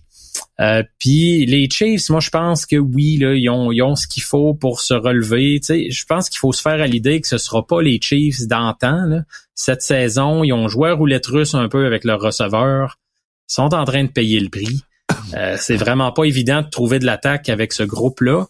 Euh, 0.61 0.81
puis 0.97 1.45
les 1.45 1.69
Chiefs, 1.69 2.09
moi 2.09 2.21
je 2.21 2.29
pense 2.29 2.65
que 2.65 2.77
oui, 2.77 3.17
là, 3.17 3.33
ils 3.35 3.49
ont, 3.49 3.71
ils 3.71 3.81
ont 3.81 3.95
ce 3.95 4.07
qu'il 4.07 4.23
faut 4.23 4.53
pour 4.53 4.79
se 4.79 4.93
relever. 4.93 5.59
je 5.61 6.05
pense 6.05 6.29
qu'il 6.29 6.39
faut 6.39 6.53
se 6.53 6.61
faire 6.61 6.81
à 6.81 6.87
l'idée 6.87 7.19
que 7.19 7.27
ce 7.27 7.37
sera 7.37 7.67
pas 7.67 7.81
les 7.81 7.99
Chiefs 8.01 8.47
d'antan. 8.47 9.23
Cette 9.55 9.81
saison, 9.81 10.43
ils 10.43 10.53
ont 10.53 10.69
joué 10.69 10.91
à 10.91 10.93
roulette 10.93 11.25
russe 11.25 11.53
un 11.53 11.67
peu 11.67 11.85
avec 11.85 12.05
leurs 12.05 12.21
receveurs. 12.21 12.97
Ils 13.49 13.55
sont 13.55 13.73
en 13.73 13.83
train 13.83 14.05
de 14.05 14.09
payer 14.09 14.39
le 14.39 14.49
prix. 14.49 14.83
Euh, 15.35 15.57
c'est 15.59 15.77
vraiment 15.77 16.11
pas 16.11 16.25
évident 16.25 16.61
de 16.61 16.69
trouver 16.69 16.99
de 16.99 17.05
l'attaque 17.05 17.49
avec 17.49 17.73
ce 17.73 17.83
groupe-là. 17.83 18.47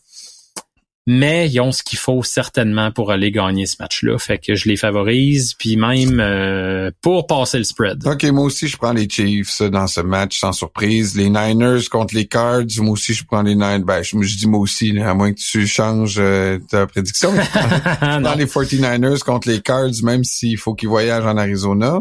Mais 1.05 1.49
ils 1.49 1.59
ont 1.59 1.73
ce 1.73 1.83
qu'il 1.83 1.99
faut 1.99 2.23
certainement 2.23 2.91
pour 2.91 3.11
aller 3.11 3.29
gagner 3.29 3.65
ce 3.65 3.75
match-là. 3.79 4.17
Fait 4.17 4.37
que 4.37 4.55
je 4.55 4.69
les 4.69 4.77
favorise, 4.77 5.53
puis 5.53 5.75
même 5.75 6.21
euh, 6.21 6.91
pour 7.01 7.27
passer 7.27 7.57
le 7.57 7.65
spread. 7.65 8.07
OK, 8.07 8.23
moi 8.25 8.45
aussi, 8.45 8.69
je 8.69 8.77
prends 8.77 8.93
les 8.93 9.09
Chiefs 9.09 9.61
dans 9.63 9.87
ce 9.87 9.99
match, 9.99 10.39
sans 10.39 10.53
surprise. 10.53 11.17
Les 11.17 11.29
Niners 11.29 11.89
contre 11.91 12.15
les 12.15 12.25
Cards, 12.25 12.63
moi 12.77 12.91
aussi, 12.91 13.13
je 13.13 13.25
prends 13.25 13.41
les 13.41 13.55
Niners. 13.55 13.83
Ben, 13.83 14.01
je, 14.01 14.15
dis 14.15 14.47
moi 14.47 14.61
aussi, 14.61 14.97
à 14.97 15.13
moins 15.13 15.33
que 15.33 15.39
tu 15.39 15.67
changes 15.67 16.15
euh, 16.19 16.57
ta 16.69 16.87
prédiction. 16.87 17.33
dans 18.01 18.35
les 18.37 18.45
49ers 18.45 19.19
contre 19.19 19.49
les 19.49 19.59
Cards, 19.59 20.03
même 20.03 20.23
s'il 20.23 20.57
faut 20.57 20.73
qu'ils 20.73 20.89
voyagent 20.89 21.25
en 21.25 21.35
Arizona. 21.35 21.99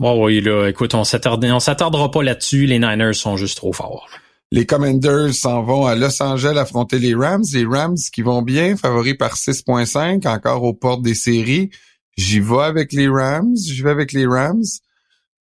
Bon, 0.00 0.24
oui, 0.24 0.40
là, 0.40 0.68
écoute, 0.68 0.94
on 0.94 1.04
s'attardera 1.04 2.10
pas 2.10 2.22
là-dessus. 2.22 2.66
Les 2.66 2.78
Niners 2.78 3.14
sont 3.14 3.36
juste 3.36 3.56
trop 3.56 3.72
forts. 3.72 4.08
Les 4.50 4.66
Commanders 4.66 5.34
s'en 5.34 5.62
vont 5.62 5.86
à 5.86 5.94
Los 5.94 6.22
Angeles 6.22 6.56
affronter 6.58 6.98
les 6.98 7.14
Rams. 7.14 7.44
Les 7.52 7.64
Rams 7.64 7.96
qui 8.12 8.22
vont 8.22 8.42
bien, 8.42 8.76
favoris 8.76 9.16
par 9.16 9.36
6.5, 9.36 10.26
encore 10.28 10.62
aux 10.62 10.74
portes 10.74 11.02
des 11.02 11.14
séries. 11.14 11.70
J'y 12.16 12.40
vais 12.40 12.62
avec 12.62 12.92
les 12.92 13.08
Rams. 13.08 13.56
J'y 13.56 13.82
vais 13.82 13.90
avec 13.90 14.12
les 14.12 14.26
Rams. 14.26 14.62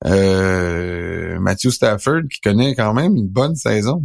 Euh, 0.06 1.40
Matthew 1.40 1.70
Stafford 1.70 2.24
qui 2.32 2.42
connaît 2.42 2.76
quand 2.76 2.94
même 2.94 3.16
une 3.16 3.28
bonne 3.28 3.56
saison. 3.56 4.02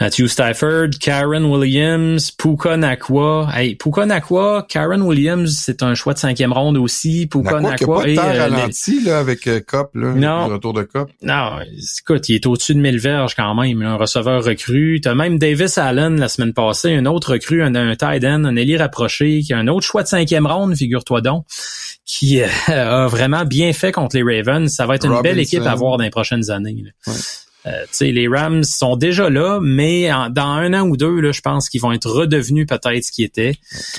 Matthew 0.00 0.26
Stafford, 0.26 0.98
Karen 0.98 1.44
Williams, 1.44 2.32
Puka 2.32 2.76
Nakwa. 2.76 3.48
Hey, 3.54 3.76
Puka 3.76 4.04
Nakwa, 4.04 4.66
Karen 4.68 5.02
Williams, 5.02 5.56
c'est 5.56 5.84
un 5.84 5.94
choix 5.94 6.14
de 6.14 6.18
cinquième 6.18 6.52
ronde 6.52 6.76
aussi. 6.76 7.28
Puka 7.28 7.60
Nakwa. 7.60 7.70
Nakwa 7.70 8.04
qui 8.04 8.18
a 8.18 8.22
pas 8.22 8.32
de 8.32 8.36
euh, 8.36 8.42
ralenti, 8.42 9.04
là, 9.04 9.18
avec 9.20 9.46
euh, 9.46 9.60
Cop, 9.60 9.94
là, 9.94 10.12
non. 10.14 10.48
le 10.48 10.54
retour 10.54 10.72
de 10.72 10.82
Cop. 10.82 11.10
Non, 11.22 11.60
écoute, 12.00 12.28
il 12.28 12.34
est 12.34 12.46
au-dessus 12.46 12.74
de 12.74 12.80
1000 12.80 12.98
verges 12.98 13.36
quand 13.36 13.54
même, 13.54 13.82
un 13.82 13.94
receveur 13.94 14.42
recru. 14.42 15.00
T'as 15.00 15.14
même 15.14 15.38
Davis 15.38 15.78
Allen 15.78 16.18
la 16.18 16.28
semaine 16.28 16.54
passée, 16.54 16.96
un 16.96 17.06
autre 17.06 17.34
recru, 17.34 17.62
un, 17.62 17.76
un 17.76 17.94
tight 17.94 18.24
end, 18.24 18.44
un 18.44 18.56
ailier 18.56 18.78
rapproché, 18.78 19.42
qui 19.42 19.52
a 19.52 19.58
un 19.58 19.68
autre 19.68 19.86
choix 19.86 20.02
de 20.02 20.08
cinquième 20.08 20.48
ronde, 20.48 20.74
figure-toi 20.74 21.20
donc, 21.20 21.46
qui 22.04 22.42
euh, 22.42 22.48
a 22.66 23.06
vraiment 23.06 23.44
bien 23.44 23.72
fait 23.72 23.92
contre 23.92 24.16
les 24.16 24.24
Ravens. 24.24 24.68
Ça 24.68 24.86
va 24.86 24.96
être 24.96 25.06
une 25.06 25.22
belle 25.22 25.38
équipe 25.38 25.62
à 25.62 25.76
voir 25.76 25.98
dans 25.98 26.04
les 26.04 26.10
prochaines 26.10 26.50
années. 26.50 26.82
Là. 27.06 27.12
Euh, 27.66 27.86
les 28.00 28.28
Rams 28.28 28.62
sont 28.62 28.96
déjà 28.96 29.30
là, 29.30 29.58
mais 29.62 30.10
dans 30.30 30.44
un 30.44 30.74
an 30.74 30.86
ou 30.86 30.96
deux, 30.96 31.20
là, 31.20 31.32
je 31.32 31.40
pense 31.40 31.68
qu'ils 31.68 31.80
vont 31.80 31.92
être 31.92 32.10
redevenus 32.10 32.66
peut-être 32.66 33.02
ce 33.02 33.10
qu'ils 33.10 33.24
étaient. 33.24 33.54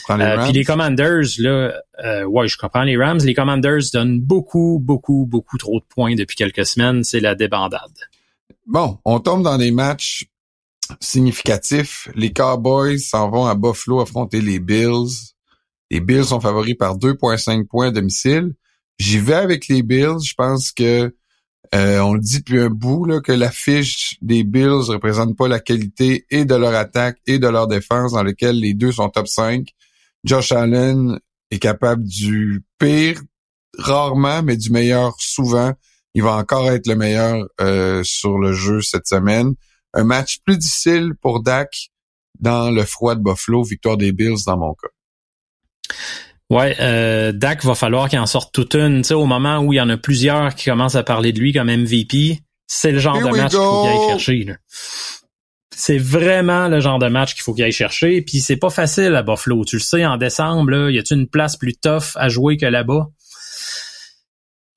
Euh, 0.09 0.43
puis 0.43 0.53
les 0.53 0.63
Commanders, 0.63 1.25
là, 1.39 1.73
euh, 2.03 2.23
ouais, 2.25 2.47
je 2.47 2.57
comprends 2.57 2.83
les 2.83 2.97
Rams. 2.97 3.19
Les 3.23 3.33
Commanders 3.33 3.81
donnent 3.91 4.19
beaucoup, 4.19 4.79
beaucoup, 4.81 5.25
beaucoup 5.25 5.57
trop 5.57 5.79
de 5.79 5.85
points 5.85 6.15
depuis 6.15 6.35
quelques 6.35 6.65
semaines. 6.65 7.03
C'est 7.03 7.19
la 7.19 7.33
débandade. 7.33 7.81
Bon, 8.67 8.99
on 9.03 9.19
tombe 9.19 9.43
dans 9.43 9.57
des 9.57 9.71
matchs 9.71 10.25
significatif. 10.99 12.09
Les 12.15 12.31
Cowboys 12.31 12.99
s'en 12.99 13.29
vont 13.29 13.45
à 13.45 13.55
Buffalo 13.55 13.99
affronter 13.99 14.41
les 14.41 14.59
Bills. 14.59 15.33
Les 15.89 15.99
Bills 15.99 16.25
sont 16.25 16.39
favoris 16.39 16.75
par 16.75 16.97
2,5 16.97 17.65
points 17.65 17.87
à 17.87 17.91
domicile. 17.91 18.53
J'y 18.99 19.17
vais 19.17 19.33
avec 19.33 19.67
les 19.67 19.81
Bills. 19.81 20.23
Je 20.23 20.33
pense 20.35 20.71
que 20.71 21.13
euh, 21.73 21.99
on 21.99 22.13
le 22.13 22.19
dit 22.19 22.39
depuis 22.39 22.59
un 22.59 22.69
bout 22.69 23.21
que 23.21 23.31
la 23.31 23.51
fiche 23.51 24.17
des 24.21 24.43
Bills 24.43 24.89
représente 24.89 25.35
pas 25.37 25.47
la 25.47 25.59
qualité 25.59 26.25
et 26.29 26.45
de 26.45 26.55
leur 26.55 26.75
attaque 26.75 27.17
et 27.25 27.39
de 27.39 27.47
leur 27.47 27.67
défense 27.67 28.13
dans 28.13 28.23
lequel 28.23 28.59
les 28.59 28.73
deux 28.73 28.91
sont 28.91 29.09
top 29.09 29.27
5. 29.27 29.67
Josh 30.23 30.51
Allen 30.51 31.19
est 31.51 31.59
capable 31.59 32.03
du 32.03 32.63
pire 32.77 33.21
rarement, 33.77 34.43
mais 34.43 34.57
du 34.57 34.69
meilleur 34.69 35.15
souvent. 35.19 35.73
Il 36.13 36.23
va 36.23 36.35
encore 36.35 36.69
être 36.71 36.87
le 36.87 36.95
meilleur 36.95 37.45
euh, 37.61 38.03
sur 38.03 38.37
le 38.37 38.53
jeu 38.53 38.81
cette 38.81 39.07
semaine. 39.07 39.53
Un 39.93 40.03
match 40.03 40.39
plus 40.45 40.57
difficile 40.57 41.13
pour 41.21 41.41
Dak 41.41 41.91
dans 42.39 42.71
le 42.71 42.83
froid 42.83 43.15
de 43.15 43.21
Buffalo, 43.21 43.63
victoire 43.63 43.97
des 43.97 44.11
Bills 44.11 44.43
dans 44.45 44.57
mon 44.57 44.73
cas. 44.73 44.87
Ouais, 46.49 46.75
euh, 46.79 47.31
Dak 47.31 47.63
va 47.63 47.73
falloir 47.73 48.07
qu'il 48.07 48.19
en 48.19 48.27
sorte 48.27 48.53
toute 48.53 48.75
une. 48.75 49.01
Tu 49.01 49.09
sais, 49.09 49.13
au 49.13 49.25
moment 49.25 49.59
où 49.59 49.73
il 49.73 49.77
y 49.77 49.81
en 49.81 49.89
a 49.89 49.97
plusieurs 49.97 50.53
qui 50.53 50.69
commencent 50.69 50.95
à 50.95 51.03
parler 51.03 51.33
de 51.33 51.39
lui 51.39 51.53
comme 51.53 51.71
MVP, 51.71 52.39
c'est 52.67 52.91
le 52.91 52.99
genre 52.99 53.17
de 53.17 53.35
match 53.35 53.51
qu'il 53.51 53.59
faut 53.59 53.81
qu'il 53.81 53.91
aille 53.91 54.07
chercher. 54.09 54.55
C'est 55.75 55.97
vraiment 55.97 56.67
le 56.67 56.79
genre 56.79 56.99
de 56.99 57.07
match 57.07 57.33
qu'il 57.33 57.43
faut 57.43 57.53
qu'il 57.53 57.63
aille 57.63 57.71
chercher. 57.71 58.21
Puis 58.21 58.39
c'est 58.39 58.57
pas 58.57 58.69
facile 58.69 59.15
à 59.15 59.23
Buffalo. 59.23 59.65
Tu 59.65 59.77
le 59.77 59.81
sais, 59.81 60.05
en 60.05 60.17
décembre, 60.17 60.69
là, 60.71 60.89
y 60.89 60.99
a-t-il 60.99 61.19
une 61.19 61.27
place 61.27 61.57
plus 61.57 61.73
tough 61.75 62.15
à 62.15 62.29
jouer 62.29 62.57
que 62.57 62.65
là-bas? 62.65 63.07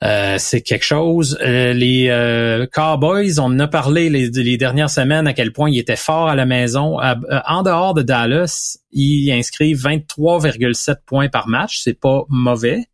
Euh, 0.04 0.36
c'est 0.38 0.60
quelque 0.60 0.84
chose. 0.84 1.38
Euh, 1.42 1.72
les 1.72 2.08
euh, 2.08 2.66
Cowboys, 2.72 3.40
on 3.40 3.46
en 3.46 3.58
a 3.58 3.66
parlé 3.66 4.08
les, 4.08 4.56
dernières 4.56 4.90
semaines 4.90 5.26
à 5.26 5.32
quel 5.32 5.52
point 5.52 5.70
ils 5.70 5.78
étaient 5.78 5.96
forts 5.96 6.28
à 6.28 6.36
la 6.36 6.46
maison. 6.46 6.98
en 7.00 7.62
dehors 7.62 7.94
de 7.94 8.02
Dallas, 8.02 8.78
ils 8.92 9.30
inscrivent 9.32 9.82
23,7 9.84 10.98
points 11.04 11.28
par 11.28 11.48
match. 11.48 11.80
C'est 11.82 11.98
pas 11.98 12.22
mauvais. 12.28 12.86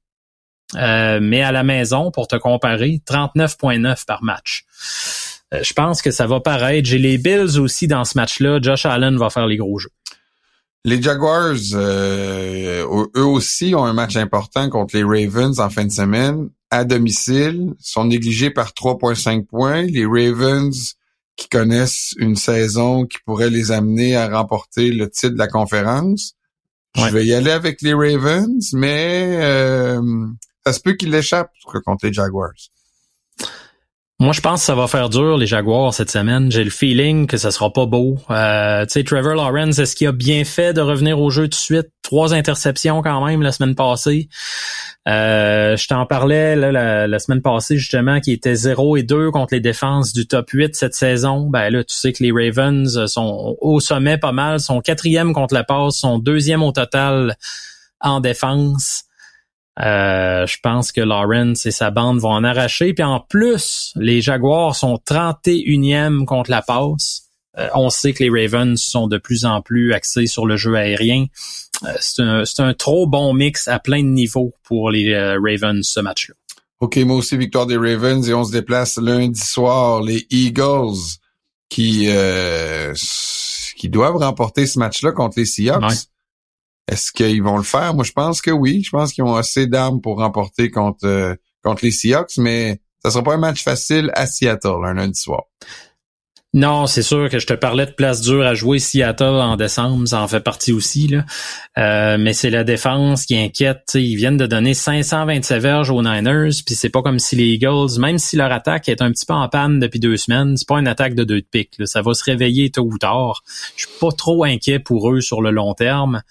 mais 0.74 1.42
à 1.42 1.52
la 1.52 1.62
maison, 1.62 2.10
pour 2.10 2.26
te 2.26 2.36
comparer, 2.36 3.02
39,9 3.06 4.06
par 4.06 4.22
match. 4.22 4.64
je 5.52 5.72
pense 5.74 6.00
que 6.00 6.10
ça 6.10 6.26
va 6.26 6.40
paraître. 6.40 6.88
J'ai 6.88 6.98
les 6.98 7.18
Bills 7.18 7.58
aussi 7.58 7.86
dans 7.86 8.04
ce 8.04 8.16
match-là. 8.16 8.60
Josh 8.62 8.86
Allen 8.86 9.18
va 9.18 9.28
faire 9.28 9.46
les 9.46 9.58
gros 9.58 9.78
jeux. 9.78 9.90
Les 10.86 11.00
Jaguars, 11.00 11.54
eux 11.74 13.24
aussi, 13.24 13.74
ont 13.74 13.84
un 13.84 13.94
match 13.94 14.16
important 14.16 14.70
contre 14.70 14.96
les 14.96 15.04
Ravens 15.04 15.60
en 15.60 15.68
fin 15.70 15.84
de 15.84 15.92
semaine 15.92 16.48
à 16.78 16.84
domicile 16.84 17.74
sont 17.78 18.04
négligés 18.04 18.50
par 18.50 18.72
3,5 18.72 19.46
points. 19.46 19.82
Les 19.82 20.04
Ravens 20.04 20.94
qui 21.36 21.48
connaissent 21.48 22.14
une 22.18 22.36
saison 22.36 23.06
qui 23.06 23.18
pourrait 23.24 23.50
les 23.50 23.70
amener 23.70 24.16
à 24.16 24.28
remporter 24.28 24.90
le 24.90 25.08
titre 25.08 25.34
de 25.34 25.38
la 25.38 25.48
conférence. 25.48 26.34
Je 26.96 27.06
vais 27.06 27.26
y 27.26 27.34
aller 27.34 27.50
avec 27.50 27.82
les 27.82 27.92
Ravens, 27.92 28.72
mais 28.72 29.36
euh, 29.40 30.00
ça 30.64 30.72
se 30.72 30.80
peut 30.80 30.94
qu'ils 30.94 31.10
l'échappent 31.10 31.50
contre 31.84 32.06
les 32.06 32.12
Jaguars. 32.12 32.52
Moi, 34.20 34.32
je 34.32 34.40
pense 34.40 34.60
que 34.60 34.66
ça 34.66 34.76
va 34.76 34.86
faire 34.86 35.08
dur 35.08 35.36
les 35.36 35.46
Jaguars 35.46 35.92
cette 35.92 36.10
semaine. 36.10 36.50
J'ai 36.50 36.62
le 36.62 36.70
feeling 36.70 37.26
que 37.26 37.36
ça 37.36 37.50
sera 37.50 37.72
pas 37.72 37.84
beau. 37.84 38.16
Euh, 38.30 38.86
tu 38.86 38.92
sais, 38.92 39.02
Trevor 39.02 39.34
Lawrence, 39.34 39.80
est-ce 39.80 39.96
qu'il 39.96 40.06
a 40.06 40.12
bien 40.12 40.44
fait 40.44 40.72
de 40.72 40.80
revenir 40.80 41.18
au 41.18 41.30
jeu 41.30 41.44
tout 41.44 41.48
de 41.48 41.54
suite? 41.56 41.88
Trois 42.02 42.32
interceptions 42.32 43.02
quand 43.02 43.26
même 43.26 43.42
la 43.42 43.50
semaine 43.50 43.74
passée. 43.74 44.28
Euh, 45.08 45.76
je 45.76 45.88
t'en 45.88 46.06
parlais 46.06 46.54
la, 46.54 47.18
semaine 47.18 47.42
passée 47.42 47.76
justement 47.76 48.20
qui 48.20 48.30
était 48.30 48.54
0 48.54 48.96
et 48.96 49.02
2 49.02 49.32
contre 49.32 49.52
les 49.52 49.60
défenses 49.60 50.12
du 50.12 50.28
top 50.28 50.48
8 50.48 50.76
cette 50.76 50.94
saison. 50.94 51.50
Ben 51.50 51.68
là, 51.70 51.82
tu 51.82 51.94
sais 51.94 52.12
que 52.12 52.22
les 52.22 52.30
Ravens 52.30 53.06
sont 53.06 53.56
au 53.60 53.80
sommet 53.80 54.16
pas 54.16 54.32
mal, 54.32 54.60
sont 54.60 54.80
quatrième 54.80 55.34
contre 55.34 55.54
la 55.54 55.64
passe, 55.64 55.96
sont 55.96 56.20
deuxième 56.20 56.62
au 56.62 56.70
total 56.70 57.36
en 58.00 58.20
défense. 58.20 59.04
Euh, 59.82 60.46
je 60.46 60.58
pense 60.62 60.92
que 60.92 61.00
Lawrence 61.00 61.66
et 61.66 61.70
sa 61.70 61.90
bande 61.90 62.18
vont 62.20 62.30
en 62.30 62.44
arracher. 62.44 62.94
Puis 62.94 63.04
en 63.04 63.20
plus, 63.20 63.92
les 63.96 64.20
Jaguars 64.20 64.76
sont 64.76 65.00
31e 65.06 66.24
contre 66.24 66.50
la 66.50 66.62
passe. 66.62 67.22
Euh, 67.58 67.68
on 67.74 67.90
sait 67.90 68.12
que 68.12 68.22
les 68.22 68.30
Ravens 68.30 68.80
sont 68.80 69.06
de 69.06 69.18
plus 69.18 69.44
en 69.44 69.62
plus 69.62 69.92
axés 69.92 70.26
sur 70.26 70.46
le 70.46 70.56
jeu 70.56 70.74
aérien. 70.76 71.26
Euh, 71.84 71.92
c'est 72.00 72.22
un, 72.22 72.44
un, 72.58 72.74
trop 72.74 73.06
bon 73.06 73.34
mix 73.34 73.68
à 73.68 73.78
plein 73.78 74.02
de 74.02 74.08
niveaux 74.08 74.52
pour 74.64 74.90
les 74.90 75.16
Ravens 75.16 75.82
ce 75.82 76.00
match-là. 76.00 76.34
OK, 76.80 76.96
moi 76.98 77.16
aussi, 77.16 77.36
victoire 77.36 77.66
des 77.66 77.76
Ravens 77.76 78.28
et 78.28 78.34
on 78.34 78.44
se 78.44 78.52
déplace 78.52 78.98
lundi 78.98 79.40
soir. 79.40 80.02
Les 80.02 80.26
Eagles 80.30 80.98
qui, 81.68 82.08
qui 83.76 83.88
doivent 83.88 84.16
remporter 84.16 84.66
ce 84.66 84.78
match-là 84.78 85.12
contre 85.12 85.38
les 85.38 85.46
Seahawks. 85.46 86.06
Est-ce 86.88 87.12
qu'ils 87.12 87.42
vont 87.42 87.56
le 87.56 87.62
faire? 87.62 87.94
Moi, 87.94 88.04
je 88.04 88.12
pense 88.12 88.42
que 88.42 88.50
oui. 88.50 88.82
Je 88.84 88.90
pense 88.90 89.12
qu'ils 89.12 89.24
ont 89.24 89.34
assez 89.34 89.66
d'armes 89.66 90.00
pour 90.00 90.18
remporter 90.18 90.70
contre, 90.70 91.06
euh, 91.06 91.34
contre 91.62 91.84
les 91.84 91.90
Seahawks, 91.90 92.36
mais 92.38 92.80
ça 93.02 93.10
sera 93.10 93.22
pas 93.22 93.34
un 93.34 93.38
match 93.38 93.62
facile 93.62 94.10
à 94.14 94.26
Seattle 94.26 94.84
un 94.84 94.94
lundi 94.94 95.18
soir. 95.18 95.44
Non, 96.54 96.86
c'est 96.86 97.02
sûr 97.02 97.28
que 97.28 97.40
je 97.40 97.48
te 97.48 97.52
parlais 97.52 97.84
de 97.84 97.90
place 97.90 98.20
dure 98.20 98.46
à 98.46 98.54
jouer 98.54 98.78
Seattle 98.78 99.24
en 99.24 99.56
décembre, 99.56 100.06
ça 100.06 100.20
en 100.20 100.28
fait 100.28 100.38
partie 100.38 100.72
aussi. 100.72 101.08
Là. 101.08 101.24
Euh, 101.78 102.16
mais 102.16 102.32
c'est 102.32 102.48
la 102.48 102.62
défense 102.62 103.26
qui 103.26 103.36
inquiète. 103.36 103.90
ils 103.94 104.14
viennent 104.14 104.36
de 104.36 104.46
donner 104.46 104.72
527 104.72 105.60
verges 105.60 105.90
aux 105.90 106.00
Niners, 106.00 106.52
puis 106.64 106.76
c'est 106.76 106.90
pas 106.90 107.02
comme 107.02 107.18
si 107.18 107.34
les 107.34 107.46
Eagles, 107.46 107.98
même 107.98 108.18
si 108.18 108.36
leur 108.36 108.52
attaque 108.52 108.88
est 108.88 109.02
un 109.02 109.10
petit 109.10 109.26
peu 109.26 109.34
en 109.34 109.48
panne 109.48 109.80
depuis 109.80 109.98
deux 109.98 110.16
semaines, 110.16 110.56
c'est 110.56 110.68
pas 110.68 110.78
une 110.78 110.86
attaque 110.86 111.16
de 111.16 111.24
deux 111.24 111.40
de 111.40 111.46
pique. 111.50 111.74
Ça 111.86 112.02
va 112.02 112.14
se 112.14 112.22
réveiller 112.22 112.70
tôt 112.70 112.88
ou 112.88 112.98
tard. 112.98 113.42
Je 113.74 113.86
suis 113.86 113.98
pas 113.98 114.12
trop 114.16 114.44
inquiet 114.44 114.78
pour 114.78 115.10
eux 115.10 115.20
sur 115.20 115.42
le 115.42 115.50
long 115.50 115.74
terme. 115.74 116.22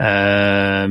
Euh, 0.00 0.88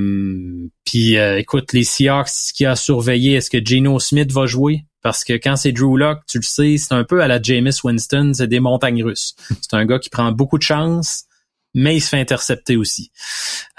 puis 0.86 1.18
euh, 1.18 1.38
écoute, 1.38 1.74
les 1.74 1.84
Seahawks, 1.84 2.54
qui 2.56 2.66
a 2.66 2.78
surveillé, 2.78 3.34
est-ce 3.34 3.50
que 3.50 3.58
Geno 3.62 4.00
Smith 4.00 4.32
va 4.32 4.46
jouer? 4.46 4.86
Parce 5.04 5.26
que 5.26 5.34
quand 5.34 5.58
c'est 5.58 5.74
Drew 5.74 5.98
Lock, 5.98 6.20
tu 6.28 6.40
le 6.40 6.44
sais, 6.44 6.78
c'est 6.78 6.94
un 6.94 7.04
peu 7.04 7.22
à 7.22 7.28
la 7.28 7.42
Jameis 7.42 7.76
Winston, 7.84 8.32
c'est 8.34 8.48
des 8.48 8.62
montagnes 8.62 9.04
russes. 9.04 9.36
C'est 9.62 9.74
un 9.74 9.86
gars 9.86 10.00
qui 10.00 10.10
prend 10.10 10.32
beaucoup 10.32 10.58
de 10.58 10.64
chance, 10.64 11.26
mais 11.76 11.98
il 11.98 12.02
se 12.02 12.10
fait 12.10 12.20
intercepter 12.20 12.78
aussi. 12.78 13.12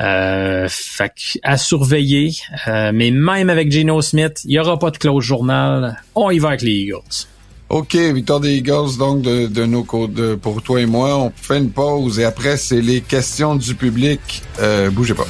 Euh, 0.00 0.68
fait 0.68 1.12
à 1.42 1.56
surveiller. 1.56 2.32
Euh, 2.68 2.92
mais 2.94 3.10
même 3.10 3.48
avec 3.48 3.72
Geno 3.72 4.02
Smith, 4.02 4.42
il 4.44 4.50
n'y 4.50 4.58
aura 4.58 4.78
pas 4.78 4.90
de 4.90 4.98
close 4.98 5.24
journal. 5.24 6.02
On 6.14 6.30
y 6.30 6.38
va 6.38 6.48
avec 6.48 6.62
les 6.62 6.72
Eagles. 6.72 7.26
OK, 7.70 7.96
victoire 7.96 8.40
des 8.40 8.56
Eagles, 8.56 8.98
donc, 8.98 9.22
de, 9.22 9.46
de 9.46 9.64
nos 9.64 9.84
de, 10.06 10.34
pour 10.34 10.62
toi 10.62 10.80
et 10.80 10.86
moi. 10.86 11.18
On 11.18 11.32
fait 11.34 11.58
une 11.58 11.70
pause 11.70 12.18
et 12.18 12.24
après, 12.24 12.58
c'est 12.58 12.82
les 12.82 13.00
questions 13.00 13.56
du 13.56 13.74
public. 13.74 14.42
Euh, 14.60 14.90
bougez 14.90 15.14
pas. 15.14 15.26